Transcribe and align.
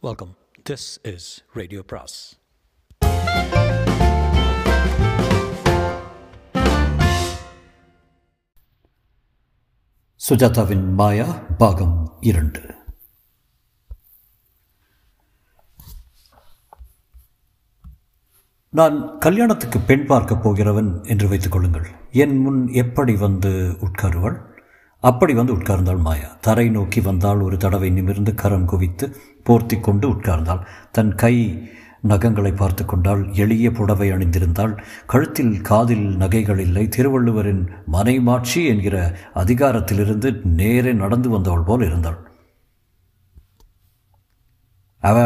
Welcome 0.00 0.36
this 0.70 1.14
is 1.14 1.44
radio 1.52 1.82
பிராஸ் 1.86 2.38
சுஜாதாவின் 10.28 10.92
மாயா 10.92 11.26
பாகம் 11.58 12.16
இரண்டு. 12.20 12.74
நான் 18.70 19.18
கல்யாணத்துக்கு 19.18 19.78
பெண் 19.78 20.06
பார்க்க 20.06 20.36
போகிறவன் 20.36 21.04
என்று 21.04 21.28
வைத்துக் 21.28 21.52
கொள்ளுங்கள். 21.52 21.86
என் 22.10 22.36
முன் 22.36 22.68
எப்படி 22.68 23.16
வந்து 23.16 23.76
உட்காருவாள்? 23.80 24.47
அப்படி 25.00 25.34
வந்து 25.34 25.54
உட்கார்ந்தாள் 25.56 26.00
மாயா. 26.00 26.36
தரை 26.40 26.70
நோக்கி 26.70 27.00
வந்தால் 27.00 27.40
ஒரு 27.40 27.56
தடவை 27.56 27.90
நிமிர்ந்து 27.90 28.34
கரம் 28.34 28.64
குவித்து 28.64 29.16
போர்த்தி 29.44 29.80
கொண்டு 29.80 30.08
உட்கார்ந்தாள். 30.08 30.62
தன் 30.92 31.14
கை 31.14 31.34
நகங்களை 32.08 32.56
பார்த்து 32.56 32.84
கொண்டாள். 32.84 33.22
எளிய 33.32 33.70
புடவை 33.70 34.12
அணிந்திருந்தாள். 34.12 34.78
கழுத்தில் 35.06 35.60
காதில் 35.60 36.16
நகைகள் 36.16 36.58
இல்லை. 36.58 36.88
திருவள்ளுவரின் 36.88 37.68
மனைமாட்சி 37.92 38.66
என்கிற 38.66 39.16
அதிகாரத்திலிருந்து 39.34 40.44
நேரே 40.44 40.92
நடந்து 40.92 41.30
வந்தவள் 41.30 41.62
போல் 41.62 41.80
இருந்தாள். 41.80 42.26
அவ 45.00 45.18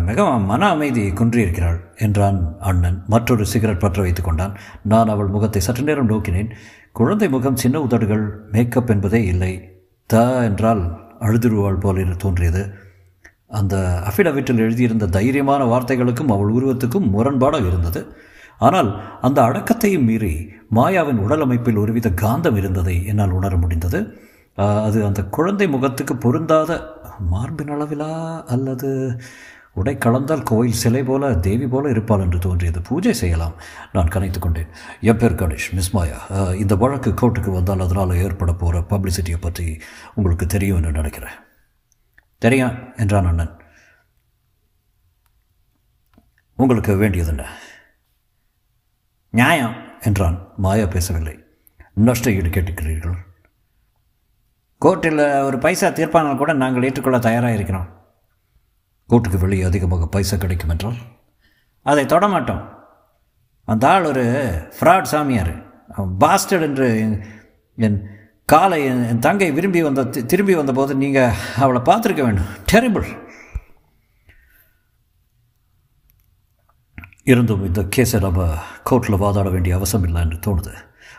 மிகவும் 0.00 0.44
மன 0.44 0.68
அமைதி 0.68 1.10
குன்றியிருக்கிறாள் 1.10 1.80
என்றான் 1.96 2.56
அண்ணன். 2.60 3.04
மற்றொரு 3.06 3.46
சிகரெட் 3.46 3.80
பற்ற 3.80 4.02
வைத்துக் 4.02 4.24
கொண்டான். 4.24 4.56
நான் 4.82 5.08
அவள் 5.08 5.26
முகத்தை 5.26 5.62
சற்று 5.62 5.84
நேரம் 5.84 6.08
நோக்கினேன். 6.08 6.50
குழந்தை 6.96 7.28
முகம் 7.28 7.56
சின்ன 7.56 7.76
உதடுகள் 7.80 8.24
மேக்கப் 8.52 8.90
என்பதே 8.90 9.20
இல்லை. 9.24 9.52
த 10.10 10.16
என்றால் 10.40 10.82
அழுதுருவாள் 11.20 11.80
போல் 11.80 11.98
என 11.98 12.12
தோன்றியது. 12.14 12.62
அந்த 13.48 13.74
அஃபிடவிட்டில் 14.10 14.62
எழுதியிருந்த 14.64 15.06
தைரியமான 15.06 15.62
வார்த்தைகளுக்கும் 15.64 16.32
அவள் 16.34 16.52
உருவத்துக்கும் 16.52 17.08
முரண்பாடாக 17.14 17.66
இருந்தது. 17.66 18.02
ஆனால் 18.58 18.90
அந்த 19.20 19.38
அடக்கத்தையும் 19.42 20.04
மீறி 20.04 20.32
மாயாவின் 20.74 21.22
உடல் 21.24 21.40
அமைப்பில் 21.40 21.76
ஒருவித 21.76 22.12
காந்தம் 22.22 22.56
இருந்ததை 22.56 22.96
என்னால் 23.06 23.36
உணர 23.38 23.56
முடிந்தது. 23.56 24.00
அது 24.86 24.98
அந்த 25.04 25.20
குழந்தை 25.36 25.66
முகத்துக்கு 25.68 26.16
பொருந்தாத 26.16 26.72
மார்பின் 27.32 27.68
அளவிலா 27.68 28.12
அல்லது 28.46 28.90
உடை 29.74 29.94
கலந்தால் 29.96 30.42
கோயில் 30.42 30.80
சிலை 30.82 31.02
போல 31.02 31.34
தேவி 31.46 31.66
போல 31.66 31.90
இருப்பாள் 31.90 32.20
என்று 32.20 32.38
தோன்றியது. 32.38 32.80
பூஜை 32.88 33.14
செய்யலாம். 33.14 33.54
நான் 33.92 34.12
கனைத்து 34.14 34.38
கொண்டேன். 34.38 34.70
எப்பேர் 35.00 35.38
கணேஷ் 35.40 35.68
மிஸ் 35.72 35.90
மாயா. 35.96 36.20
இந்த 36.62 36.76
வழக்கு 36.76 37.10
கோர்ட்டுக்கு 37.10 37.52
வந்தால் 37.52 37.84
அதனால் 37.86 38.14
ஏற்பட 38.24 38.52
போகிற 38.52 38.84
பப்ளிசிட்டியை 38.92 39.40
பற்றி 39.40 39.66
உங்களுக்கு 40.14 40.46
தெரியும் 40.46 40.76
என்று 40.76 40.92
நினைக்கிறேன். 40.92 41.36
தெரியும் 42.38 42.76
என்றான் 42.96 43.26
அண்ணன். 43.26 43.54
உங்களுக்கு 46.56 46.96
வேண்டியது 46.96 47.28
என்ன? 47.28 47.46
நியாயம் 49.30 49.76
என்றான். 50.00 50.38
மாயா 50.56 50.86
பேசவில்லை. 50.86 51.36
நஷ்ட 52.06 52.30
ஈடு 52.30 52.48
கேட்டுக்கிறீர்கள் 52.48 53.18
கோர்ட்டில் 54.84 55.42
ஒரு 55.42 55.58
பைசா 55.58 55.88
தீர்ப்பானால் 55.88 56.36
கூட 56.36 56.52
நாங்கள் 56.52 56.82
ஏற்றுக்கொள்ள 56.82 57.18
தயாராக 57.18 57.54
இருக்கிறோம் 57.54 58.03
கோர்ட்டுக்கு 59.10 59.38
வெளியே 59.44 59.64
அதிகமாக 59.68 60.06
பைசா 60.14 60.36
கிடைக்கும் 60.42 60.72
என்றால் 60.74 60.98
அதை 61.86 62.04
தொடமாட்டோம். 62.12 62.62
அந்த 63.68 63.84
ஆள் 63.92 64.08
ஒரு 64.12 64.24
ஃப்ராட் 64.76 65.10
சாமியார். 65.12 65.54
பாஸ்டர்ட் 66.22 66.66
என்று 66.68 66.88
என் 67.86 67.98
காலை 68.52 68.78
என் 68.88 69.22
தங்கை 69.26 69.48
விரும்பி 69.56 69.80
வந்த 69.86 70.02
திரும்பி 70.32 70.54
வந்தபோது 70.60 70.92
நீங்கள் 71.02 71.36
அவளை 71.64 71.80
பார்த்துருக்க 71.88 72.22
வேண்டும். 72.28 72.50
டெரிபிள் 72.72 73.06
இருந்தும் 77.32 77.62
இந்த 77.68 77.82
கேஸை 77.96 78.18
நம்ம 78.24 78.48
கோர்ட்டில் 78.88 79.22
வாதாட 79.22 79.48
வேண்டிய 79.52 79.76
அவசியம் 79.78 80.06
இல்லை 80.08 80.22
என்று 80.24 80.38
தோணுது. 80.46 80.72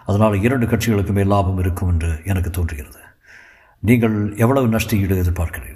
அதனால் 0.09 0.41
இரண்டு 0.47 0.65
கட்சிகளுக்குமே 0.71 1.23
லாபம் 1.31 1.61
இருக்கும் 1.63 1.91
என்று 1.93 2.11
எனக்கு 2.31 2.49
தோன்றுகிறது. 2.57 3.01
நீங்கள் 3.89 4.17
எவ்வளவு 4.43 4.67
நஷ்டஈடு 4.75 5.15
எதிர்பார்க்கிறீர்கள்? 5.23 5.74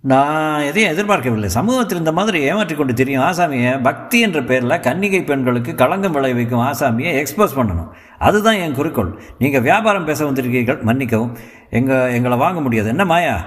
நான் 0.00 0.60
எதையும் 0.60 0.92
எதிர்பார்க்கவில்லை. 0.92 1.48
சமூகத்தில் 1.48 1.98
இந்த 1.98 2.12
மாதிரி 2.12 2.40
ஏமாற்றி 2.40 2.74
கொண்டு 2.74 2.94
தெரியும். 2.94 3.22
ஆசாமியை 3.22 3.82
பக்தி 3.82 4.20
என்ற 4.20 4.42
பேரில் 4.42 4.70
கன்னிகை 4.70 5.24
பெண்களுக்கு 5.24 5.74
களங்கம் 5.74 6.12
விளைவிக்கும் 6.12 6.60
ஆசாமியை 6.60 7.26
எக்ஸ்போஸ் 7.26 7.56
பண்ணணும். 7.56 7.90
அதுதான் 8.18 8.54
என் 8.54 8.74
குறிக்கோள். 8.74 9.20
நீங்கள் 9.38 9.60
வியாபாரம் 9.60 10.04
பேச 10.04 10.24
வந்திருக்கீர்கள் 10.24 10.82
மன்னிக்கவும். 10.82 11.36
எங்கள் 11.70 12.12
எங்களை 12.12 12.38
வாங்க 12.38 12.60
முடியாது. 12.60 12.88
என்ன 12.88 13.04
மாயா? 13.04 13.46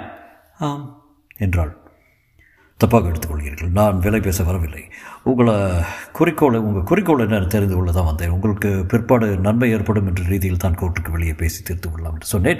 ஆம். 0.59 1.03
என்றாள். 1.37 1.79
தப்பாக 2.85 3.11
எடுத்துக்கொள்கிறீர்கள். 3.11 3.71
நான் 3.71 3.99
விலை 3.99 4.19
பேச 4.19 4.43
வரவில்லை. 4.43 4.91
உங்களை 5.23 5.55
குறிக்கோளை 6.11 6.59
உங்கள் 6.59 6.83
குறிக்கோள் 6.83 7.27
என்னன்னு 7.27 7.47
தெரிந்து 7.47 7.75
கொள்ள 7.75 7.91
தான் 7.91 8.05
வந்தேன். 8.05 8.29
உங்களுக்கு 8.29 8.85
பிற்பாடு 8.87 9.37
நன்மை 9.37 9.71
ஏற்படும் 9.71 10.07
என்ற 10.07 10.23
ரீதியில் 10.23 10.57
தான் 10.57 10.75
கோர்ட்டுக்கு 10.75 11.11
வெளியே 11.11 11.33
பேசி 11.33 11.63
தீர்த்து 11.63 11.91
கொள்ளலாம் 11.91 12.13
என்று 12.13 12.27
சொன்னேன். 12.27 12.59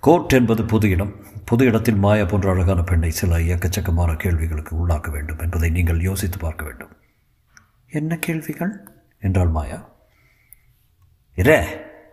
கோர்ட் 0.00 0.32
என்பது 0.32 0.64
பொது 0.64 0.90
இடம். 0.90 1.14
பொது 1.46 1.64
இடத்தில் 1.64 1.94
மாயா 1.94 2.24
போன்ற 2.24 2.50
அழகான 2.50 2.82
பெண்ணை 2.82 3.10
சில 3.10 3.38
எக்கச்சக்கமான 3.38 4.16
கேள்விகளுக்கு 4.16 4.76
உள்ளாக்க 4.76 5.10
வேண்டும் 5.10 5.38
என்பதை 5.38 5.70
நீங்கள் 5.70 6.00
யோசித்து 6.00 6.38
பார்க்க 6.38 6.64
வேண்டும். 6.64 6.88
என்ன 7.90 8.16
கேள்விகள்? 8.16 8.88
என்றாள் 9.20 9.48
மாயா. 9.48 9.88
இரே 11.34 11.64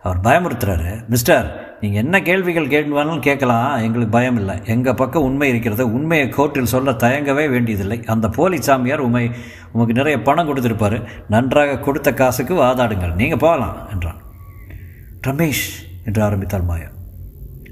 அவர் 0.02 0.20
பயமுறுத்துறாரு. 0.20 1.06
மிஸ்டர் 1.06 1.76
நீங்கள் 1.80 2.02
என்ன 2.02 2.22
கேள்விகள் 2.22 2.66
கேட்கணும் 2.66 3.20
கேட்கலாம். 3.20 3.76
எங்களுக்கு 3.76 4.08
பயம் 4.08 4.36
இல்லை. 4.36 4.60
எங்கள் 4.64 4.94
பக்கம் 4.94 5.22
உண்மை 5.22 5.48
இருக்கிறது. 5.48 5.92
உண்மையை 5.92 6.28
கோர்ட்டில் 6.28 6.62
சொல்ல 6.62 6.90
தயங்கவே 6.90 7.50
வேண்டியதில்லை. 7.50 8.04
அந்த 8.04 8.28
போலி 8.28 8.62
சாமியார் 8.62 9.00
உண்மை 9.00 9.30
உமக்கு 9.72 9.92
நிறைய 9.92 10.22
பணம் 10.22 10.48
கொடுத்துருப்பாரு. 10.48 11.08
நன்றாக 11.28 11.78
கொடுத்த 11.78 12.14
காசுக்கு 12.14 12.54
வாதாடுங்கள். 12.54 13.14
நீங்கள் 13.14 13.38
போகலாம் 13.38 13.88
என்றான். 13.90 14.22
ரமேஷ் 15.26 15.88
என்று 16.04 16.22
ஆரம்பித்தாள் 16.22 16.62
மாயா. 16.62 16.88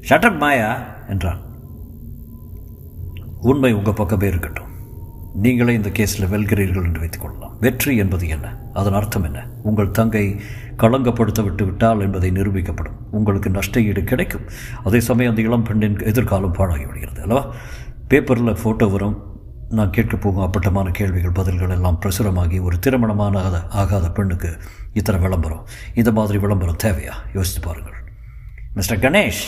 ஷட்டப் 0.09 0.39
மாயா 0.39 0.87
என்றான். 1.09 1.50
உண்மை 3.42 3.72
உங்கள் 3.72 3.92
பக்கமே 3.92 4.28
இருக்கட்டும். 4.28 4.70
நீங்களே 5.34 5.75
இந்த 5.75 5.88
கேஸில் 5.88 6.28
வெல்கிறீர்கள் 6.30 6.84
என்று 6.84 7.00
வைத்துக் 7.00 7.20
கொள்ளலாம். 7.20 7.56
வெற்றி 7.60 7.97
என்பது 7.97 8.28
என்ன? 8.28 8.56
அதன் 8.72 8.92
அர்த்தம் 8.92 9.25
என்ன? 9.25 9.48
உங்கள் 9.62 9.91
தங்கை 9.91 10.41
களங்கப்படுத்த 10.76 11.42
விட்டு 11.42 11.64
விட்டால் 11.64 12.00
என்பதை 12.00 12.31
நிரூபிக்கப்படும். 12.31 12.98
உங்களுக்கு 13.10 13.50
நஷ்ட 13.50 13.81
ஈடு 13.81 14.04
கிடைக்கும். 14.04 14.41
அதே 14.84 15.00
சமயம் 15.00 15.31
அந்த 15.31 15.42
இளம் 15.42 15.62
பெண்ணின் 15.62 15.98
எதிர்காலம் 16.02 16.52
பாழாகி 16.52 16.86
விடுகிறது 16.86 17.22
அல்லவா? 17.22 17.54
பேப்பரில் 18.08 18.56
ஃபோட்டோ 18.62 18.91
வரும். 18.91 19.31
நான் 19.70 19.91
கேட்க 19.91 20.16
போகும் 20.16 20.42
அப்பட்டமான 20.42 20.91
கேள்விகள் 20.91 21.32
பதில்கள் 21.32 21.70
எல்லாம் 21.70 21.98
பிரசுரமாகி 22.06 22.62
ஒரு 22.62 22.78
திருமணமான 22.78 23.66
ஆகாத 23.69 24.10
பெண்ணுக்கு 24.10 24.58
இத்தனை 24.92 25.20
விளம்பரம். 25.20 25.66
இந்த 25.94 26.12
மாதிரி 26.12 26.38
விளம்பரம் 26.38 26.82
தேவையா? 26.82 27.12
யோசித்து 27.34 27.69
பாருங்கள். 27.69 27.92
மிஸ்டர் 28.75 28.98
கணேஷ்! 28.98 29.42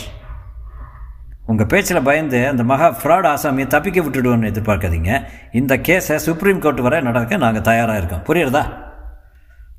உங்கள் 1.46 1.66
பேச்சில் 1.66 2.02
பயந்து 2.02 2.48
அந்த 2.48 2.64
மகா 2.64 2.88
ஃப்ராட் 3.02 3.28
ஆசாமியை 3.34 3.66
தப்பிக்க 3.66 4.00
விட்டுடுவோன்னு 4.00 4.50
எதிர்பார்க்காதீங்க. 4.50 5.24
இந்த 5.52 5.76
கேஸை 5.76 6.16
சுப்ரீம் 6.16 6.58
கோர்ட் 6.58 6.80
வரை 6.80 7.00
நடக்க 7.00 7.36
நாங்கள் 7.36 7.62
தயாராக 7.62 7.98
இருக்கோம். 7.98 8.24
புரியுறதா? 8.24 8.82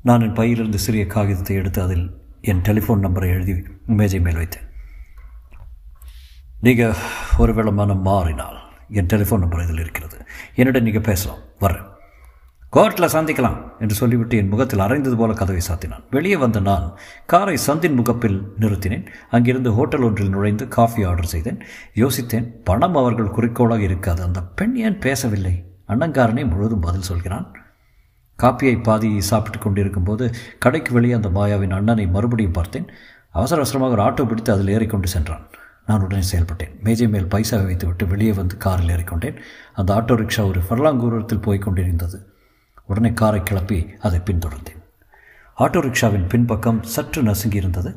நான் 0.02 0.20
என் 0.20 0.32
பையிலிருந்து 0.32 0.78
சிறிய 0.78 1.06
காகிதத்தை 1.06 1.56
எடுத்து 1.56 1.82
அதில் 1.82 2.10
என் 2.40 2.60
டெலிஃபோன் 2.60 3.02
நம்பரை 3.02 3.28
எழுதி 3.28 3.62
மேஜை 3.86 4.20
மேல் 4.20 4.36
வைத்தேன். 4.36 4.66
நீங்கள் 6.60 6.94
ஒருவேளை 7.38 7.72
மனம் 7.72 8.02
மாறினால் 8.02 8.58
என் 8.90 9.06
டெலிஃபோன் 9.06 9.38
நம்பர் 9.38 9.62
இதில் 9.62 9.80
இருக்கிறது. 9.80 10.26
என்னிடம் 10.54 10.82
நீங்கள் 10.82 11.00
பேசலாம். 11.00 11.38
வர்றேன். 11.58 11.94
கோர்ட்டில் 12.76 13.12
சந்திக்கலாம் 13.12 13.80
என்று 13.80 13.94
சொல்லிவிட்டு 13.94 14.36
என் 14.36 14.48
முகத்தில் 14.48 14.78
அரைந்தது 14.78 15.16
போல 15.16 15.32
கதவை 15.32 15.60
சாத்தினான். 15.68 16.02
வெளியே 16.10 16.36
வந்த 16.36 16.60
நான் 16.60 16.94
காரை 17.26 17.58
சந்தின் 17.66 17.94
முகப்பில் 17.94 18.52
நிறுத்தினேன். 18.60 19.06
அங்கிருந்து 19.30 19.72
ஹோட்டல் 19.72 20.00
ஒன்றில் 20.00 20.28
நுழைந்து 20.28 20.68
காஃபி 20.68 21.04
ஆர்டர் 21.04 21.24
செய்தேன். 21.24 21.62
யோசித்தேன் 21.94 22.50
பணம் 22.64 22.96
அவர்கள் 22.96 23.30
குறிக்கோளாக 23.30 23.82
இருக்காது. 23.82 24.22
அந்த 24.22 24.42
பெண் 24.42 24.76
ஏன் 24.76 24.98
பேசவில்லை? 24.98 25.64
அண்ணங்காரனே 25.88 26.48
முழுவதும் 26.48 26.80
பதில் 26.80 27.00
சொல்கிறான். 27.00 27.56
காப்பியை 28.42 28.82
பாதி 28.82 29.20
சாப்பிட்டு 29.20 29.58
கொண்டிருக்கும் 29.58 30.04
போது 30.04 30.34
கடைக்கு 30.58 30.92
வெளியே 30.92 31.12
அந்த 31.12 31.28
மாயாவின் 31.28 31.72
அண்ணனை 31.72 32.06
மறுபடியும் 32.06 32.52
பார்த்தேன். 32.52 32.90
அவசர 33.30 33.60
அவசரமாக 33.60 33.92
ஒரு 33.92 34.02
ஆட்டோ 34.02 34.28
பிடித்து 34.28 34.52
அதில் 34.52 34.68
ஏறிக்கொண்டு 34.68 35.08
சென்றான். 35.08 35.50
நான் 35.86 36.00
உடனே 36.00 36.22
செயல்பட்டேன். 36.32 36.82
மேஜை 36.82 37.08
மேல் 37.08 37.26
பைசா 37.26 37.60
வைத்துவிட்டு 37.60 38.06
வெளியே 38.06 38.32
வந்து 38.32 38.56
காரில் 38.56 38.94
ஏறிக்கொண்டேன். 38.96 39.36
அந்த 39.74 39.94
ஆட்டோ 39.94 40.16
ரிக்ஷா 40.22 40.44
ஒரு 40.48 40.60
ஃபர்லாங்கூரத்தில் 40.68 41.42
போய் 41.42 41.58
கொண்டிருந்தது. 41.58 42.35
உடனே 42.88 43.10
காரை 43.20 43.40
கிளப்பி 43.42 43.78
அதை 44.06 44.18
பின்தொடர்ந்தேன். 44.28 44.82
ஆட்டோ 45.58 45.80
ரிக்ஷாவின் 45.86 46.28
பின்பக்கம் 46.32 46.80
சற்று 46.94 47.20
நசுங்கியிருந்தது. 47.22 47.90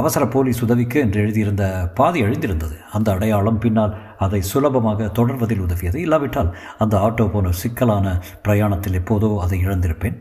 அவசர 0.00 0.22
போலீஸ் 0.34 0.60
உதவிக்கு 0.64 0.98
என்று 1.04 1.18
எழுதியிருந்த 1.22 1.64
பாதி 1.98 2.18
அழிந்திருந்தது 2.26 2.76
அந்த 2.96 3.08
அடையாளம் 3.14 3.60
பின்னால் 3.64 3.96
அதை 4.24 4.40
சுலபமாக 4.50 5.08
தொடர்வதில் 5.18 5.64
உதவியது. 5.66 5.98
இல்லாவிட்டால் 6.04 6.50
அந்த 6.78 6.94
ஆட்டோ 7.06 7.24
போன 7.32 7.52
சிக்கலான 7.62 8.14
பிரயாணத்தில் 8.46 8.98
எப்போதோ 9.00 9.30
அதை 9.44 9.58
இழந்திருப்பேன். 9.66 10.18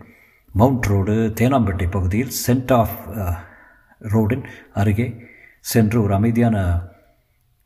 மவுண்ட் 0.55 0.89
ரோடு 0.91 1.15
தேனாம்பேட்டை 1.39 1.87
பகுதியில் 1.89 2.33
சென்ட் 2.45 2.73
ஆஃப் 2.79 2.95
ரோடின் 4.13 4.45
அருகே 4.81 5.07
சென்று 5.71 5.97
ஒரு 6.03 6.13
அமைதியான 6.19 6.57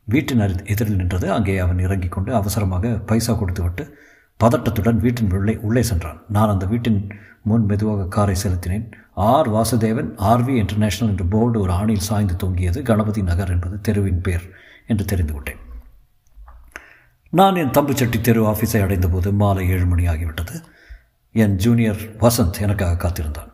வீட்டின் 0.08 0.44
அரு 0.46 0.56
எதிரில் 0.74 1.00
நின்றது. 1.02 1.28
அங்கே 1.38 1.54
அவன் 1.66 1.84
இறங்கிக் 1.86 2.16
கொண்டு 2.16 2.32
அவசரமாக 2.40 2.88
பைசா 3.10 3.34
கொடுத்துவிட்டு 3.34 3.84
பதட்டத்துடன் 4.44 4.96
வீட்டின் 4.96 5.32
உள்ளே 5.32 5.58
உள்ளே 5.58 5.82
சென்றான். 5.82 6.22
நான் 6.30 6.50
அந்த 6.50 6.66
வீட்டின் 6.66 7.10
முன் 7.42 7.66
மெதுவாக 7.66 8.08
காரை 8.08 8.36
செலுத்தினேன். 8.44 8.92
ஆர். 9.14 9.50
வாசுதேவன் 9.50 10.14
ஆர்வி 10.18 10.56
இன்டர்நேஷனல் 10.56 11.10
என்ற 11.10 11.26
போர்டு 11.30 11.60
ஒரு 11.60 11.74
ஆணில் 11.74 11.98
சாய்ந்து 11.98 12.36
தொங்கியது. 12.36 12.82
கணபதி 12.82 13.22
நகர் 13.22 13.50
என்பது 13.50 13.82
தெருவின் 13.82 14.22
பேர் 14.22 14.50
என்று 14.88 15.06
தெரிந்து 15.06 15.34
கொண்டேன். 15.34 15.58
நான் 17.30 17.56
என் 17.56 17.70
தம்புச்சட்டி 17.70 18.22
தெரு 18.22 18.46
ஆஃபீஸை 18.46 18.82
அடைந்தபோது 18.82 19.34
மாலை 19.34 19.70
ஏழு 19.70 19.86
மணி 19.86 20.08
ஆகிவிட்டது. 20.08 20.64
என் 21.32 21.56
ஜூனியர் 21.56 22.16
வசந்த் 22.18 22.60
எனக்காக 22.60 22.96
காத்திருந்தான். 22.96 23.54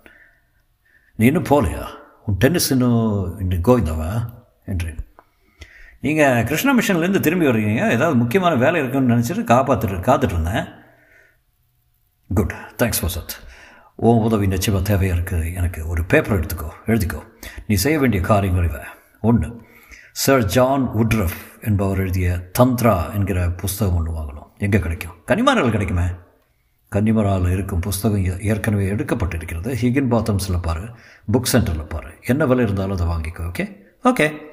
நீ 1.15 1.25
இன்னும் 1.25 1.43
போகலையா? 1.43 1.85
உன் 2.25 2.35
டென்னிஸ் 2.35 2.71
இன்னும் 2.71 3.39
இன்னும் 3.39 3.61
கோவிந்தாவா 3.61 4.33
என்றேன். 4.65 4.97
நீங்கள் 6.01 6.43
கிருஷ்ணா 6.43 6.77
மிஷன்லேருந்து 6.77 7.19
திரும்பி 7.19 7.45
வர்றீங்க. 7.45 7.91
ஏதாவது 7.91 8.15
முக்கியமான 8.15 8.55
வேலை 8.55 8.81
இருக்குன்னு 8.81 9.15
நினச்சிட்டு 9.15 9.47
காப்பாற்றிட்டு 9.47 10.01
காத்துட்டு 10.01 10.23
இருந்தேன். 10.23 10.63
குட் 12.33 12.53
தேங்க்ஸ் 12.77 13.01
வசந்த் 13.01 13.49
உன் 13.95 14.17
உதவி 14.17 14.47
நிச்சயமாக 14.47 14.95
தேவையாக 14.95 14.99
இருக்குது 14.99 15.53
எனக்கு 15.55 15.87
ஒரு 15.87 16.05
பேப்பர் 16.05 16.39
எடுத்துக்கோ. 16.39 16.69
எழுதிக்கோ. 16.85 17.19
நீ 17.67 17.75
செய்ய 17.75 17.99
வேண்டிய 17.99 18.21
காரியங்கள் 18.21 18.69
இவை. 18.69 18.79
ஒன்று 19.21 19.61
சர் 20.11 20.45
ஜான் 20.45 20.89
உட்ரஃப் 20.95 21.61
என்பவர் 21.61 21.99
எழுதிய 21.99 22.51
தந்த்ரா 22.59 23.13
என்கிற 23.13 23.51
புஸ்தகம் 23.51 23.95
ஒன்று 23.95 24.11
வாங்கணும். 24.11 24.57
எங்கே 24.57 24.79
கிடைக்கும்? 24.79 25.13
கன்னிமாரால் 25.27 25.69
கிடைக்குமே. 25.69 26.05
கன்னிமரால் 26.95 27.51
இருக்கும் 27.51 27.79
புஸ்தகம் 27.79 28.25
ஏ- 28.25 28.39
ஏற்கனவே 28.39 28.91
எடுக்கப்பட்டிருக்கிறது. 28.91 29.75
ஹிகின் 29.81 30.11
பாத்தம்ஸில் 30.11 30.61
பாரு. 30.61 30.89
புக் 31.33 31.45
சென்டரில் 31.51 31.89
பாரு. 31.89 32.07
என்ன 32.21 32.45
விலை 32.45 32.63
இருந்தாலும் 32.63 32.99
அதை 32.99 33.05
வாங்கிக்கோ 33.05 33.39
ஓகே 33.39 33.75
ஓகே 34.03 34.49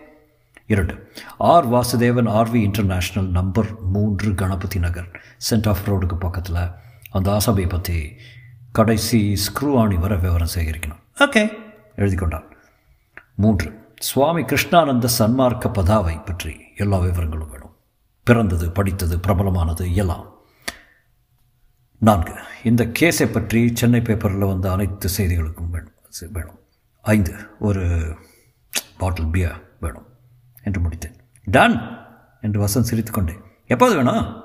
இரண்டு. 0.68 1.12
R 1.38 1.68
Vasudevan 1.68 2.28
RV 2.28 2.70
international 2.70 3.28
number 3.28 3.80
மூன்று 3.80 4.34
கணபதி 4.34 4.78
நகர் 4.78 5.20
சென்ட் 5.50 5.68
ஆஃப் 5.68 5.90
ரோடுக்கு 5.90 6.18
பக்கத்தில் 6.18 6.70
அந்த 7.10 7.32
ஆசாபை 7.32 7.68
பற்றி 7.68 8.16
கடைசி 8.72 9.38
ஸ்க்ரூ 9.46 9.78
ஆணி 9.78 9.96
வர 9.96 10.16
விவரம் 10.16 10.48
சேகரிக்கணும். 10.54 11.00
ஓகே. 11.18 11.52
எழுதி 11.96 12.16
கொண்டான் 12.16 12.56
மூன்று. 13.34 13.92
சுவாமி 13.98 14.42
கிருஷ்ணானந்த 14.42 15.08
சன்மார்க்க 15.18 15.68
பதாவை 15.68 16.24
பற்றி 16.24 16.56
எல்லா 16.76 16.98
விவரங்களும் 16.98 17.50
வேணும். 17.50 17.76
பிறந்தது 18.22 18.70
படித்தது 18.70 19.18
பிரபலமானது 19.18 19.94
எல்லாம். 19.94 20.32
நான்கு. 21.98 22.32
இந்த 22.64 22.84
கேஸை 22.84 23.32
பற்றி 23.32 23.70
சென்னை 23.74 24.00
பேப்பரில் 24.00 24.38
வந்த 24.38 24.72
அனைத்து 24.72 25.08
செய்திகளுக்கும் 25.16 25.70
வேணும். 25.70 25.92
வேணும். 26.32 26.60
ஐந்து. 27.02 27.34
ஒரு 27.58 28.14
பாட்டில் 28.98 29.26
பியர் 29.26 29.76
வேணும். 29.80 30.07
என்று 30.62 30.80
முடித்தேன். 30.80 31.14
டன் 31.44 32.06
என்று 32.40 32.60
வசந்த் 32.60 32.86
சிரித்துக்கொண்டேன் 32.90 33.42
எப்போது 33.66 33.94
வேணும்? 33.94 34.44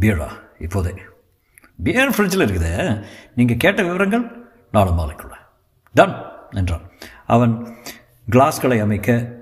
பியரா 0.00 0.30
இப்போதே. 0.58 0.94
பியர் 1.82 2.10
ஃப்ரிட்ஜில் 2.10 2.44
இருக்குதே. 2.44 3.04
நீங்கள் 3.36 3.56
கேட்ட 3.56 3.82
விவரங்கள் 3.82 4.50
நாலு 4.72 4.90
மாலைக்குள்ள. 4.90 5.32
டன் 5.94 6.14
என்றான். 6.50 6.90
அவன் 7.26 7.76
கிளாஸ்களை 8.30 8.80
அமைக்க 8.80 9.38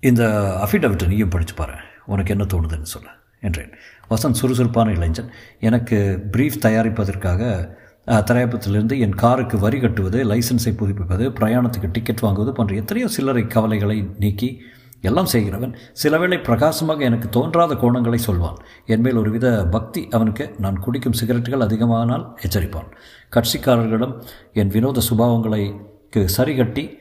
இந்த 0.00 0.28
அஃபிடவிட்டை 0.64 1.06
நீயும் 1.06 1.28
படித்து 1.28 1.54
பாரு. 1.54 1.74
உனக்கு 2.06 2.30
என்ன 2.30 2.44
தோணுதுன்னு 2.44 2.82
சொல்ல 2.82 3.10
என்றேன். 3.40 3.72
வசந்த் 4.10 4.32
சுறுசுறுப்பான 4.32 4.90
இளைஞன். 4.90 5.30
எனக்கு 5.60 6.28
பிரீஃப் 6.30 6.60
தயாரிப்பதற்காக 6.60 7.72
அஹ், 8.06 8.98
என் 8.98 9.14
காருக்கு 9.14 9.58
வரி 9.58 9.80
கட்டுவது 9.80 10.24
லைசன்ஸை 10.24 10.72
புதுப்பிப்பது 10.76 11.30
பிரயாணத்துக்கு 11.30 11.90
டிக்கெட் 11.92 12.20
வாங்குவது 12.22 12.52
போன்ற 12.52 12.74
எத்தனையோ 12.76 13.08
சில்லறை 13.08 13.46
கவலைகளை 13.46 14.08
நீக்கி 14.18 14.60
எல்லாம் 15.00 15.26
செய்கிறவன் 15.26 15.76
சிலவேளை 16.02 16.42
பிரகாசமாக 16.42 17.02
எனக்கு 17.02 17.28
தோன்றாத 17.28 17.74
கோணங்களை 17.74 18.14
சொல்வான். 18.14 18.56
என்மேல் 18.86 19.16
ஒருவித 19.16 19.66
பக்தி 19.66 20.08
அவனுக்கு 20.10 20.54
நான் 20.58 20.78
குடிக்கும் 20.78 21.12
சிகரெட்டுகள் 21.20 21.60
அதிகமானால் 21.60 22.34
எச்சரிப்பான். 22.36 22.88
கட்சிக்காரர்களிடம் 23.32 24.22
என் 24.52 24.68
வினோத 24.68 25.00
சுபாவங்களைக்கு 25.10 26.24
சரிகட்டி 26.36 26.98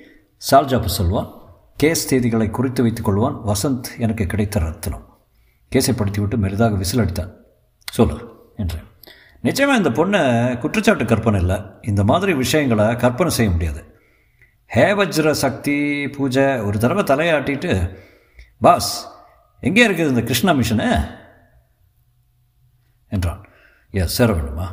சால்ஜாப்பு 0.51 0.85
சொல்வான். 0.85 1.29
கேஸ் 1.75 2.13
தேதிகளை 2.13 2.49
குறித்து 2.49 2.83
வைத்துக் 2.83 3.09
கொள்வான். 3.09 3.51
வசந்த் 3.51 3.99
எனக்கு 3.99 4.25
கிடைத்த 4.25 4.59
ரத்தினம். 4.59 5.05
கேஸை 5.75 5.97
படித்துவிட்டு 5.97 6.37
மெரிதாக 6.37 6.75
விசில் 6.75 6.99
அடித்தான். 6.99 7.31
சொல்லு 7.93 8.17
என்றேன். 8.55 8.83
நிச்சயமாக 9.45 9.81
இந்த 9.81 9.91
பொண்ணு 9.97 10.21
குற்றச்சாட்டு 10.61 11.05
கற்பனை 11.05 11.39
இல்லை. 11.39 11.59
இந்த 11.81 12.03
மாதிரி 12.03 12.33
விஷயங்களை 12.43 12.95
கற்பனை 12.95 13.33
செய்ய 13.33 13.51
முடியாது. 13.51 13.81
ஹேவஜ்ர 14.75 15.31
சக்தி 15.45 15.75
பூஜை 16.15 16.45
ஒரு 16.67 16.77
தடவை 16.79 17.03
தலையாட்டிட்டு 17.03 17.71
பாஸ் 18.59 18.91
எங்கே 19.59 19.87
இருக்குது 19.87 20.07
இந்த 20.11 20.21
கிருஷ்ணா 20.21 20.51
மிஷனு? 20.51 20.87
என்றான். 23.07 23.43
எஸ் 23.91 24.15
சேர 24.15 24.33
வேணுமா 24.33 24.67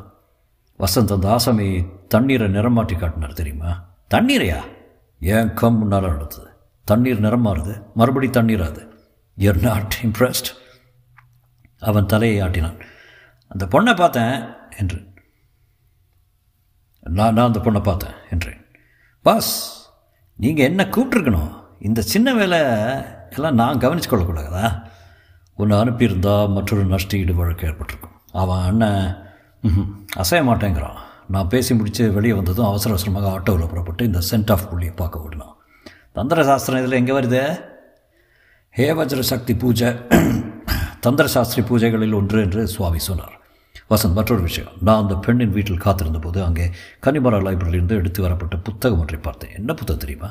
வசந்த் 0.79 1.15
அந்த 1.17 1.27
ஆசாமி 1.31 1.69
தண்ணீரை 2.09 2.49
நிறம் 2.49 2.73
மாற்றி 2.73 2.97
காட்டினார் 2.97 3.39
தெரியுமா? 3.41 3.71
தண்ணீரையா? 4.15 4.61
ஏன் 5.21 5.53
கம் 5.55 5.79
முன்னால் 5.79 6.09
நடந்தது. 6.09 6.49
தண்ணீர் 6.85 7.21
நிறம் 7.21 7.45
மாறுது. 7.47 7.75
மறுபடி 7.95 8.31
தண்ணீர் 8.31 8.63
அது? 8.63 8.83
நாட் 9.67 9.95
இம்ப்ரெஸ்ட் 10.03 10.51
அவன் 11.79 12.07
தலையை 12.07 12.41
ஆட்டினான். 12.47 12.81
அந்த 13.49 13.65
பொண்ணை 13.67 13.97
பார்த்தேன் 13.97 14.61
என்று 14.81 14.99
நான் 17.17 17.35
நான் 17.37 17.49
அந்த 17.51 17.61
பொண்ணை 17.65 17.81
பார்த்தேன் 17.87 18.17
என்றேன். 18.33 18.61
பாஸ் 19.25 19.53
நீங்கள் 20.39 20.69
என்ன 20.71 20.83
கூப்பிட்ருக்கணும் 20.95 21.53
இந்த 21.89 22.01
சின்ன 22.13 22.29
வேலை 22.41 22.61
எல்லாம் 23.37 23.59
நான் 23.61 23.83
கவனித்து 23.85 24.09
கொள்ளக்கூடாதா 24.11 24.67
ஒன்று 25.59 25.75
அனுப்பியிருந்தா 25.83 26.35
மற்றொரு 26.57 26.85
நஷ்ட 26.93 27.19
ஈடு 27.23 27.35
வழக்கு 27.41 27.67
ஏற்பட்டிருக்கும். 27.69 28.17
அவன் 28.43 28.63
அண்ணன் 28.69 29.03
அசைய 30.23 30.43
மாட்டேங்கிறான். 30.49 31.01
நான் 31.35 31.51
பேசி 31.53 31.73
முடித்து 31.79 32.05
வெளியே 32.17 32.35
வந்ததும் 32.39 32.69
அவசர 32.71 32.93
அவசரமாக 32.95 33.29
ஆட்டோவில் 33.35 33.71
புறப்பட்டு 33.73 34.09
இந்த 34.11 34.21
சென்ட் 34.31 34.51
ஆஃப் 34.55 34.67
புள்ளியை 34.71 34.95
பார்க்க 35.03 35.25
விடணும் 35.25 35.55
தந்திர 36.17 36.41
சாஸ்திரம் 36.49 36.81
இதில் 36.83 36.99
எங்கே 37.01 37.15
வருது? 37.19 37.43
ஹேவஜ்ர 38.75 39.23
சக்தி 39.33 39.55
பூஜை 39.63 39.91
தந்திர 41.07 41.27
சாஸ்திரி 41.35 41.63
பூஜைகளில் 41.69 42.19
ஒன்று 42.21 42.41
என்று 42.47 42.63
சுவாமி 42.75 43.01
சொன்னார். 43.09 43.37
வசந்த் 43.91 44.17
மற்றொரு 44.19 44.43
விஷயம். 44.43 44.73
நான் 44.81 45.03
அந்த 45.03 45.15
பெண்ணின் 45.15 45.51
வீட்டில் 45.51 45.83
காத்திருந்த 45.85 46.19
போது 46.19 46.45
அங்கே 46.45 46.67
கன்னிமரா 47.07 47.41
லைப்ரரியிலிருந்து 47.47 47.99
எடுத்து 48.01 48.23
வரப்பட்ட 48.23 48.57
புத்தகம் 48.57 48.99
ஒன்றை 48.99 49.21
பார்த்தேன். 49.21 49.53
என்ன 49.55 49.75
புத்தகம் 49.75 50.05
தெரியுமா? 50.05 50.31